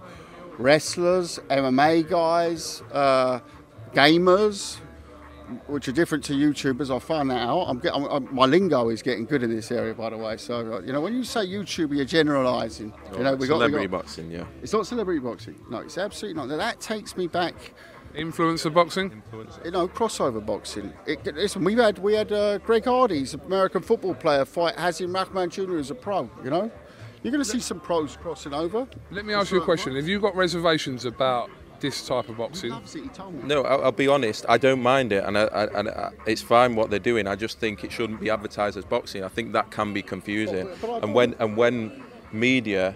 wrestlers, 0.60 1.40
MMA 1.50 2.04
guys, 2.08 2.84
uh, 2.94 3.40
gamers, 3.94 4.78
which 5.68 5.88
are 5.88 5.92
different 5.92 6.24
to 6.26 6.34
YouTubers. 6.34 6.96
I 6.96 7.00
found 7.00 7.30
that 7.32 7.42
out. 7.42 7.64
I'm, 7.64 7.80
get, 7.80 7.96
I'm, 7.96 8.06
I'm 8.06 8.36
my 8.36 8.46
lingo 8.46 8.90
is 8.90 9.02
getting 9.02 9.26
good 9.26 9.44
in 9.44 9.54
this 9.54 9.72
area, 9.72 9.94
by 9.94 10.10
the 10.10 10.18
way. 10.18 10.38
So 10.38 10.74
uh, 10.74 10.80
you 10.82 10.94
know 10.94 11.02
when 11.02 11.16
you 11.16 11.24
say 11.24 11.42
YouTuber, 11.42 11.96
you're 11.96 12.06
generalising. 12.06 12.94
You 13.14 13.24
know 13.24 13.36
we 13.36 13.38
got, 13.38 13.40
we 13.40 13.48
celebrity 13.48 13.88
got 13.88 14.00
boxing, 14.00 14.32
yeah. 14.32 14.46
it's 14.62 14.74
not 14.74 14.88
celebrity 14.88 15.20
boxing. 15.20 15.56
No, 15.70 15.80
it's 15.80 15.98
absolutely 15.98 16.40
not. 16.40 16.50
Now, 16.50 16.58
that 16.58 16.80
takes 16.80 17.16
me 17.18 17.28
back 17.28 17.56
influencer 18.16 18.74
boxing. 18.74 19.22
you 19.64 19.72
know, 19.72 19.88
crossover 19.88 20.44
boxing. 20.46 20.94
It, 21.06 21.26
listen, 21.36 21.64
we 21.64 21.76
had 21.76 22.00
we 22.00 22.14
had 22.14 22.32
uh, 22.32 22.58
Greg 22.60 22.86
Hardy's 22.86 23.34
American 23.34 23.82
football 23.82 24.16
player 24.16 24.46
fight 24.46 24.76
Hasim 24.76 25.14
Rahman 25.14 25.50
Jr. 25.50 25.78
as 25.78 25.92
a 25.92 25.96
pro. 25.96 26.30
You 26.44 26.50
know, 26.50 26.72
you're 27.24 27.32
going 27.32 27.44
to 27.44 27.50
see 27.50 27.60
some 27.60 27.80
pros 27.80 28.16
crossing 28.18 28.54
over. 28.54 28.88
Let 29.12 29.26
me 29.26 29.34
ask 29.34 29.52
you 29.52 29.62
a 29.62 29.66
question. 29.66 29.96
Have 29.96 30.08
you 30.08 30.20
got 30.20 30.36
reservations 30.36 31.06
about 31.06 31.50
this 31.80 32.06
type 32.08 32.30
of 32.30 32.38
boxing? 32.38 32.72
Loves 32.72 32.96
it, 32.96 33.04
he 33.04 33.10
told 33.10 33.34
me. 33.34 33.42
No, 33.44 33.64
I'll, 33.64 33.86
I'll 33.86 33.92
be 33.92 34.08
honest. 34.08 34.46
I 34.50 34.58
don't 34.58 34.82
mind 34.82 35.12
it, 35.12 35.24
and, 35.24 35.38
I, 35.38 35.44
I, 35.46 35.80
and 35.80 35.90
I, 35.90 36.12
it's 36.26 36.42
fine 36.42 36.76
what 36.76 36.90
they're 36.90 37.00
doing. 37.00 37.28
I 37.28 37.36
just 37.36 37.60
think 37.60 37.84
it 37.84 37.92
shouldn't 37.92 38.20
be 38.20 38.30
advertised 38.30 38.78
as 38.78 38.86
boxing. 38.86 39.24
I 39.24 39.28
think 39.30 39.54
that 39.54 39.72
can 39.72 39.94
be 39.94 40.02
confusing. 40.02 40.66
But- 40.68 40.82
but 40.82 41.04
and 41.04 41.14
when 41.14 41.36
and 41.40 41.56
when 41.58 42.04
media, 42.32 42.96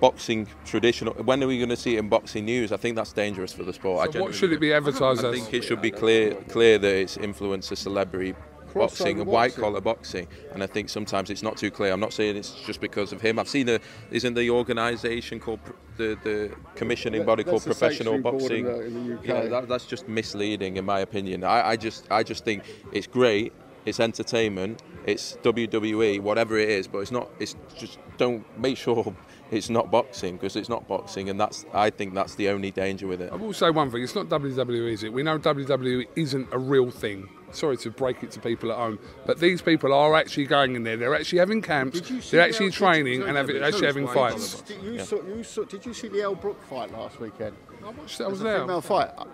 boxing 0.00 0.46
traditional. 0.64 1.14
When 1.14 1.42
are 1.42 1.46
we 1.46 1.56
going 1.58 1.68
to 1.70 1.76
see 1.76 1.96
it 1.96 1.98
in 2.00 2.08
boxing 2.08 2.44
news? 2.44 2.72
I 2.72 2.76
think 2.76 2.96
that's 2.96 3.12
dangerous 3.12 3.52
for 3.52 3.62
the 3.62 3.72
sport. 3.72 4.08
I 4.08 4.12
So 4.12 4.20
what 4.22 4.34
should 4.34 4.52
it 4.52 4.60
be 4.60 4.72
advertised 4.72 5.24
I 5.24 5.28
as? 5.28 5.34
think 5.34 5.54
it 5.54 5.64
should 5.64 5.80
be 5.80 5.90
clear 5.90 6.34
clear 6.48 6.78
that 6.78 6.94
it's 6.94 7.16
influencer 7.16 7.76
celebrity 7.76 8.34
boxing 8.74 9.20
and 9.20 9.28
white 9.28 9.54
collar 9.54 9.80
boxing. 9.80 10.26
And 10.52 10.62
I 10.62 10.66
think 10.66 10.88
sometimes 10.88 11.30
it's 11.30 11.42
not 11.42 11.56
too 11.56 11.70
clear. 11.70 11.92
I'm 11.92 12.00
not 12.00 12.12
saying 12.12 12.36
it's 12.36 12.52
just 12.66 12.80
because 12.80 13.12
of 13.12 13.20
him. 13.20 13.38
I've 13.38 13.48
seen 13.48 13.66
the 13.66 13.80
isn't 14.10 14.34
the 14.34 14.50
organisation 14.50 15.40
called 15.40 15.64
pr- 15.64 15.72
the 15.96 16.18
the 16.22 16.54
commissioning 16.74 17.20
That- 17.20 17.26
body 17.26 17.44
called 17.44 17.62
that's 17.62 17.64
the 17.64 17.70
professional 17.70 18.14
sanctioning 18.14 18.22
board 18.22 18.38
boxing. 18.40 18.66
in 18.66 18.72
the- 18.72 18.86
in 18.86 19.08
the 19.08 19.14
UK. 19.16 19.26
Yeah, 19.26 19.48
that, 19.48 19.68
that's 19.68 19.86
just 19.86 20.08
misleading 20.08 20.76
in 20.76 20.84
my 20.84 21.00
opinion. 21.00 21.44
I, 21.44 21.70
I 21.70 21.76
just 21.76 22.06
I 22.10 22.22
just 22.22 22.44
think 22.44 22.62
it's 22.92 23.06
great. 23.06 23.52
It's 23.86 24.00
entertainment. 24.00 24.82
It's 25.06 25.36
WWE 25.42 26.20
whatever 26.20 26.56
it 26.58 26.68
is 26.70 26.88
but 26.88 26.98
it's 27.00 27.10
not 27.10 27.28
it's 27.38 27.54
just 27.76 27.98
don't 28.16 28.42
make 28.58 28.76
sure 28.78 29.14
it's 29.50 29.68
not 29.68 29.90
boxing 29.90 30.36
because 30.36 30.56
it's 30.56 30.70
not 30.70 30.88
boxing 30.88 31.28
and 31.28 31.38
that's 31.38 31.66
I 31.74 31.90
think 31.90 32.14
that's 32.14 32.34
the 32.36 32.48
only 32.48 32.70
danger 32.70 33.06
with 33.06 33.20
it. 33.20 33.30
I 33.30 33.36
will 33.36 33.52
say 33.52 33.68
one 33.70 33.90
thing: 33.90 34.02
it's 34.02 34.14
not 34.14 34.28
WWE, 34.30 34.92
is 34.92 35.02
it? 35.04 35.12
We 35.12 35.22
know 35.22 35.38
WWE 35.38 36.06
isn't 36.16 36.48
a 36.52 36.58
real 36.58 36.90
thing. 36.90 37.28
Sorry 37.54 37.76
to 37.78 37.90
break 37.90 38.22
it 38.22 38.30
to 38.32 38.40
people 38.40 38.70
at 38.72 38.78
home, 38.78 38.98
but 39.26 39.38
these 39.38 39.62
people 39.62 39.92
are 39.92 40.14
actually 40.16 40.46
going 40.46 40.74
in 40.74 40.82
there. 40.82 40.96
They're 40.96 41.14
actually 41.14 41.38
having 41.38 41.62
camps. 41.62 42.00
Did 42.00 42.10
you 42.10 42.20
see 42.20 42.36
They're 42.36 42.44
actually 42.46 42.66
El- 42.66 42.72
training 42.72 43.20
and 43.22 43.30
did- 43.30 43.36
having, 43.36 43.54
did- 43.54 43.62
actually 43.62 43.86
having 43.86 44.08
fights. 44.08 44.60
Did 44.62 44.82
you, 44.82 44.98
saw, 44.98 45.22
you 45.22 45.44
saw, 45.44 45.64
did 45.64 45.86
you 45.86 45.94
see 45.94 46.08
the 46.08 46.22
Elle 46.22 46.34
Brooke 46.34 46.62
fight 46.64 46.92
last 46.92 47.20
weekend? 47.20 47.56
I 47.84 47.90
watched 47.90 48.18
that. 48.18 48.24
I 48.24 48.28
was 48.28 48.40
It's 48.40 48.40
a 48.40 48.44
there. 48.44 48.60
female 48.60 48.80
fight. 48.80 49.10
Uh, 49.16 49.24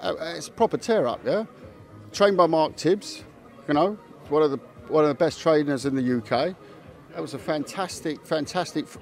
uh, 0.00 0.34
it's 0.36 0.48
a 0.48 0.52
proper 0.52 0.76
tear 0.76 1.06
up, 1.06 1.20
yeah. 1.24 1.44
Trained 2.12 2.36
by 2.36 2.46
Mark 2.46 2.76
Tibbs, 2.76 3.24
you 3.68 3.74
know, 3.74 3.98
one 4.28 4.42
of 4.42 4.50
the 4.50 4.58
one 4.88 5.02
of 5.04 5.08
the 5.08 5.14
best 5.14 5.40
trainers 5.40 5.84
in 5.86 5.94
the 5.96 6.18
UK. 6.18 6.54
That 7.14 7.22
was 7.22 7.32
a 7.34 7.38
fantastic, 7.38 8.24
fantastic 8.26 8.84
f- 8.84 8.98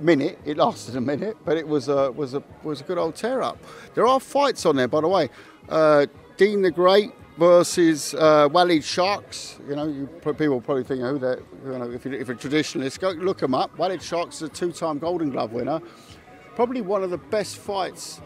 minute. 0.00 0.38
It 0.44 0.56
lasted 0.58 0.94
a 0.96 1.00
minute, 1.00 1.36
but 1.44 1.56
it 1.56 1.66
was 1.66 1.88
a 1.88 2.12
was 2.12 2.34
a 2.34 2.42
was 2.62 2.80
a 2.82 2.84
good 2.84 2.98
old 2.98 3.14
tear 3.16 3.42
up. 3.42 3.58
There 3.94 4.06
are 4.06 4.20
fights 4.20 4.66
on 4.66 4.76
there, 4.76 4.86
by 4.88 5.00
the 5.00 5.08
way. 5.08 5.30
Uh, 5.68 6.06
Deen 6.36 6.60
the 6.62 6.70
Great 6.70 7.12
versus 7.36 8.14
uh, 8.14 8.48
Walid 8.50 8.84
Sharks. 8.84 9.58
You 9.68 9.76
know, 9.76 9.86
you, 9.88 10.06
people 10.06 10.60
probably 10.60 10.84
think 10.84 11.00
who 11.00 11.18
they're. 11.18 11.40
You 11.64 11.78
know, 11.78 11.90
if, 11.90 12.04
you, 12.04 12.12
if 12.12 12.28
a 12.28 12.34
traditionalist, 12.34 13.00
go 13.00 13.10
look 13.10 13.38
them 13.38 13.54
up. 13.54 13.76
Walid 13.78 14.02
Sharks 14.02 14.36
is 14.36 14.42
a 14.42 14.48
two-time 14.48 14.98
Golden 14.98 15.30
Glove 15.30 15.52
winner. 15.52 15.80
Probably 16.54 16.80
one 16.80 17.02
of 17.02 17.10
the 17.10 17.18
best 17.18 17.58
fights 17.58 18.20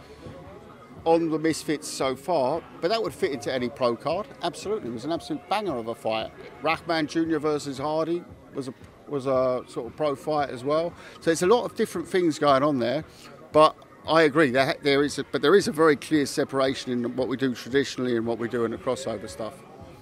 on 1.05 1.31
the 1.31 1.39
Misfits 1.39 1.89
so 1.89 2.15
far, 2.15 2.63
but 2.81 2.89
that 2.89 3.03
would 3.03 3.15
fit 3.15 3.33
into 3.33 3.53
any 3.53 3.69
pro 3.69 3.97
card. 3.97 4.27
Absolutely, 4.43 4.91
it 4.91 4.93
was 4.93 5.05
an 5.05 5.13
absolute 5.13 5.47
banger 5.49 5.77
of 5.77 5.89
a 5.89 5.95
fight. 5.95 6.31
Rahman 6.63 7.07
Jr. 7.07 7.39
versus 7.39 7.79
Hardy 7.79 8.23
was 8.55 8.69
a 8.69 8.75
was 9.09 9.27
a 9.27 9.65
sort 9.67 9.87
of 9.87 9.97
pro 9.97 10.15
fight 10.15 10.51
as 10.51 10.63
well. 10.63 10.93
So 11.17 11.23
there's 11.25 11.43
a 11.43 11.47
lot 11.47 11.65
of 11.65 11.75
different 11.75 12.07
things 12.07 12.39
going 12.39 12.63
on 12.63 12.79
there, 12.79 13.05
but 13.51 13.75
I 14.09 14.23
agree 14.23 14.51
that 14.51 14.83
there 14.83 15.03
is, 15.03 15.19
a, 15.19 15.25
but 15.25 15.43
there 15.43 15.55
is 15.55 15.69
a 15.69 15.73
very 15.73 15.97
clear 15.97 16.27
separation 16.27 16.93
in 16.93 17.17
what 17.17 17.29
we 17.29 17.37
do 17.37 17.55
traditionally 17.55 18.17
and 18.17 18.27
what 18.27 18.39
we 18.39 18.49
do 18.49 18.65
in 18.65 18.71
the 18.73 18.79
crossover 18.79 19.29
stuff. 19.29 19.55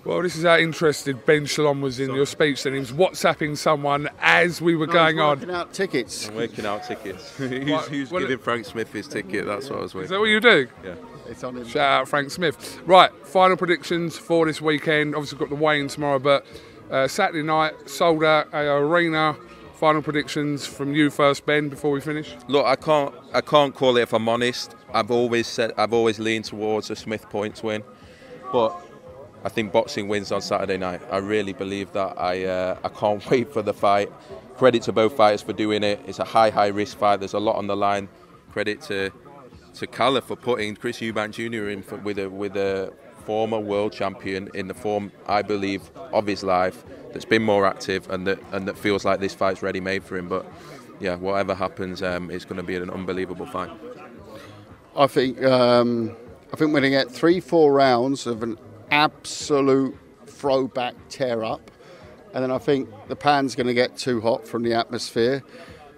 Well, 0.05 0.23
this 0.23 0.37
is 0.37 0.45
how 0.45 0.57
interested 0.57 1.27
Ben 1.27 1.45
Shalom 1.45 1.81
was 1.83 2.01
in 2.01 2.15
your 2.15 2.25
speech. 2.25 2.63
Then 2.63 2.73
he 2.73 2.79
was 2.79 2.93
WhatsApping 2.93 3.59
someone 3.59 4.09
as 4.21 4.63
we 4.63 4.75
were 4.75 4.87
going 4.87 5.17
No, 5.17 5.35
he's 5.35 5.43
on. 5.43 5.49
working 5.49 5.55
out 5.55 5.73
tickets. 5.75 6.29
I'm 6.29 6.37
working 6.37 6.65
out 6.65 6.85
tickets 6.85 7.37
who's, 7.37 7.51
Right, 7.71 7.85
who's 7.89 8.11
well, 8.11 8.21
giving 8.23 8.39
Frank 8.39 8.65
Smith 8.65 8.91
his 8.93 9.07
ticket 9.09 9.45
that's 9.45 9.69
what 9.69 9.81
I 9.81 9.83
was 9.83 9.95
Is 9.97 10.09
that 10.09 10.19
what 10.19 10.27
you 10.27 10.41
do? 10.41 10.69
yeah 10.85 10.95
It's 11.27 11.45
on 11.45 11.57
him. 11.59 11.67
Shout 11.67 12.03
out 12.03 12.09
Frank 12.09 12.31
Smith. 12.31 12.81
Right, 12.87 13.11
final 13.27 13.57
predictions 13.59 14.17
for 14.17 14.47
this 14.47 14.63
weekend. 14.63 15.15
Obviously, 15.15 15.37
we've 15.37 15.51
got 15.51 15.59
the 15.59 15.63
weigh-in 15.63 15.89
tomorrow, 15.89 16.21
but 16.21 16.47
uh, 16.91 17.07
Saturday 17.07 17.43
night, 17.43 17.75
sold 17.91 18.25
out 18.25 18.47
a 18.55 18.71
arena. 18.77 19.37
Final 19.79 20.03
predictions 20.03 20.67
from 20.67 20.93
you 20.93 21.09
first, 21.09 21.47
Ben, 21.47 21.69
before 21.69 21.93
we 21.93 22.01
finish. 22.01 22.35
Look, 22.49 22.67
I 22.67 22.75
can't, 22.75 23.15
I 23.33 23.41
can't 23.41 23.73
call 23.73 23.97
it 23.97 24.03
if 24.03 24.13
I'm 24.13 24.29
honest. 24.29 24.75
I've 24.93 25.13
always 25.13 25.47
said, 25.47 25.71
I've 25.77 25.93
always 25.93 26.19
leaned 26.19 26.47
towards 26.47 26.91
a 26.91 26.97
Smith 26.97 27.31
points 27.31 27.63
win, 27.63 27.85
but 28.51 28.77
I 29.45 29.49
think 29.49 29.71
boxing 29.71 30.09
wins 30.09 30.33
on 30.33 30.43
Saturday 30.43 30.79
night. 30.79 31.01
I 31.13 31.19
really 31.19 31.53
believe 31.53 31.93
that. 31.93 32.21
I, 32.21 32.45
uh, 32.47 32.79
I 32.83 32.89
can't 32.89 33.25
wait 33.31 33.53
for 33.53 33.63
the 33.63 33.73
fight. 33.73 34.11
Credit 34.57 34.83
to 34.83 34.93
both 34.93 35.17
fighters 35.17 35.43
for 35.43 35.53
doing 35.53 35.85
it. 35.85 36.01
It's 36.09 36.19
a 36.19 36.25
high, 36.25 36.51
high 36.51 36.67
risk 36.67 36.99
fight. 36.99 37.21
There's 37.21 37.35
a 37.35 37.39
lot 37.39 37.55
on 37.55 37.69
the 37.69 37.77
line. 37.77 38.09
Credit 38.51 38.83
to, 38.83 39.13
to 39.75 39.87
Kalle 39.87 40.21
for 40.23 40.35
putting 40.35 40.75
Chris 40.75 40.99
Eubank 40.99 41.35
Jr. 41.35 41.69
in 41.69 41.83
for, 41.85 41.99
with 41.99 42.19
a, 42.19 42.29
with 42.29 42.57
a 42.57 42.93
former 43.29 43.61
world 43.61 43.93
champion 43.93 44.49
in 44.55 44.69
the 44.69 44.73
form, 44.73 45.13
I 45.27 45.43
believe, 45.43 45.91
of 46.15 46.27
his 46.27 46.43
life. 46.43 46.83
That's 47.13 47.27
been 47.27 47.43
more 47.43 47.67
active 47.67 48.09
and 48.09 48.27
that, 48.27 48.39
and 48.53 48.67
that 48.67 48.79
feels 48.79 49.05
like 49.05 49.21
this 49.21 49.35
fight's 49.35 49.63
ready 49.63 49.81
made 49.81 50.03
for 50.03 50.17
him. 50.17 50.31
But 50.31 50.47
yeah, 50.99 51.17
whatever 51.17 51.55
happens, 51.55 52.03
um, 52.03 52.31
it's 52.31 52.47
going 52.47 52.57
to 52.57 52.63
be 52.63 52.77
an 52.77 52.89
unbelievable 52.89 53.45
fight. 53.45 53.71
I 54.97 55.07
think 55.09 55.43
um, 55.45 56.17
I 56.55 56.57
think 56.57 56.73
we're 56.73 56.81
going 56.81 56.85
to 56.85 56.99
get 57.05 57.11
three, 57.11 57.39
four 57.39 57.71
rounds 57.75 58.27
of 58.27 58.43
an 58.43 58.57
absolute 58.91 59.95
throwback 60.25 60.95
tear 61.11 61.45
up. 61.45 61.71
And 62.33 62.43
then 62.43 62.51
I 62.51 62.57
think 62.57 62.89
the 63.09 63.17
pan's 63.17 63.55
going 63.55 63.67
to 63.67 63.75
get 63.75 63.99
too 63.99 64.23
hot 64.23 64.49
from 64.49 64.63
the 64.63 64.73
atmosphere. 64.73 65.45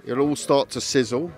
It'll 0.05 0.29
all 0.29 0.35
start 0.35 0.71
to 0.71 0.81
sizzle. 0.81 1.31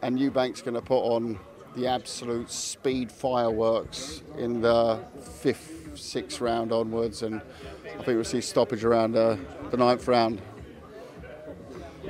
And 0.00 0.18
Eubank's 0.18 0.62
going 0.62 0.72
to 0.74 0.80
put 0.80 1.02
on 1.02 1.38
the 1.78 1.86
absolute 1.86 2.50
speed 2.50 3.10
fireworks 3.10 4.22
in 4.36 4.60
the 4.60 4.98
fifth, 5.40 5.96
sixth 5.98 6.40
round 6.40 6.72
onwards. 6.72 7.22
And 7.22 7.40
I 7.84 7.88
think 8.02 8.06
we'll 8.08 8.24
see 8.24 8.40
stoppage 8.40 8.84
around 8.84 9.16
uh, 9.16 9.36
the 9.70 9.76
ninth 9.76 10.06
round. 10.08 10.40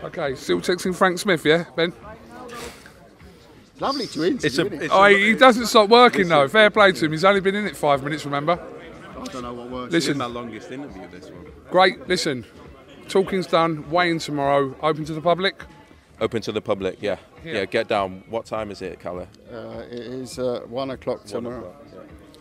Okay, 0.03 0.35
still 0.37 0.61
texting 0.61 0.95
Frank 0.95 1.19
Smith, 1.19 1.45
yeah, 1.45 1.65
Ben? 1.77 1.93
Lovely 3.81 4.07
to 4.09 4.25
interview. 4.25 4.47
It's 4.47 4.59
a- 4.59 4.63
isn't 4.63 4.73
it? 4.75 4.83
it's 4.85 4.95
Oh, 4.95 5.05
he 5.05 5.29
he 5.29 5.35
doesn't 5.35 5.67
stop 5.67 5.89
working 5.89 6.29
though. 6.29 6.49
Fair 6.49 6.71
play 6.71 6.93
to 6.93 7.05
him. 7.05 7.13
He's 7.13 7.25
only 7.25 7.41
been 7.41 7.55
in 7.55 7.67
it 7.67 7.77
five 7.77 8.03
minutes, 8.03 8.25
remember? 8.25 8.59
I 9.17 9.25
don't 9.25 9.43
know 9.43 9.53
what 9.53 9.71
works. 9.71 9.93
Listen, 9.93 10.19
longest 10.19 10.71
interview, 10.73 11.09
this 11.11 11.31
one. 11.31 11.47
great. 11.71 12.09
Listen, 12.09 12.45
talking's 13.09 13.47
done. 13.47 13.89
Weighing 13.91 14.19
tomorrow. 14.19 14.75
Open 14.83 15.05
to 15.05 15.13
the 15.13 15.21
public. 15.21 15.63
Open 16.21 16.43
to 16.43 16.53
the 16.53 16.61
public, 16.61 16.99
yeah. 17.01 17.17
Yeah. 17.45 17.53
Yeah, 17.53 17.65
get 17.67 17.89
down. 17.89 18.25
What 18.29 18.45
time 18.47 18.71
is 18.71 18.83
it, 18.83 18.99
Kalle? 18.99 19.29
Uh, 19.53 19.83
it 19.91 19.93
is 20.01 20.39
uh, 20.39 20.61
one 20.69 20.91
o'clock 20.91 21.25
tomorrow. 21.25 21.75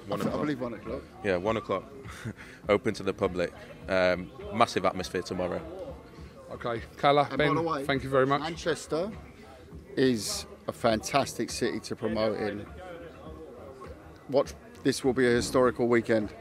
One 0.07 0.21
I 0.21 0.25
o'clock. 0.25 0.41
believe 0.41 0.61
one 0.61 0.73
o'clock. 0.73 1.01
Yeah, 1.23 1.35
one 1.37 1.57
o'clock. 1.57 1.83
Open 2.69 2.93
to 2.95 3.03
the 3.03 3.13
public. 3.13 3.53
Um, 3.87 4.31
massive 4.53 4.85
atmosphere 4.85 5.21
tomorrow. 5.21 5.61
Okay, 6.53 6.81
Kalle, 6.97 7.19
And 7.19 7.37
Ben, 7.37 7.49
by 7.49 7.61
the 7.61 7.67
way, 7.67 7.83
thank 7.85 8.03
you 8.03 8.09
very 8.09 8.25
much. 8.25 8.39
Manchester 8.41 9.11
is 9.95 10.45
a 10.67 10.71
fantastic 10.71 11.49
city 11.51 11.79
to 11.81 11.95
promote 11.95 12.39
in. 12.39 12.65
Watch, 14.29 14.53
this 14.83 15.03
will 15.03 15.13
be 15.13 15.27
a 15.27 15.31
historical 15.31 15.87
weekend. 15.87 16.33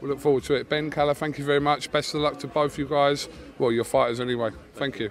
We 0.00 0.08
look 0.08 0.20
forward 0.20 0.42
to 0.44 0.54
it. 0.54 0.68
Ben, 0.68 0.90
Kalle, 0.90 1.14
thank 1.14 1.38
you 1.38 1.44
very 1.44 1.60
much. 1.60 1.90
Best 1.90 2.14
of 2.14 2.20
luck 2.20 2.38
to 2.40 2.48
both 2.48 2.76
you 2.76 2.86
guys. 2.86 3.28
Well, 3.58 3.72
you're 3.72 3.84
fighters 3.84 4.20
anyway. 4.20 4.50
Thank 4.74 4.98
you. 4.98 5.10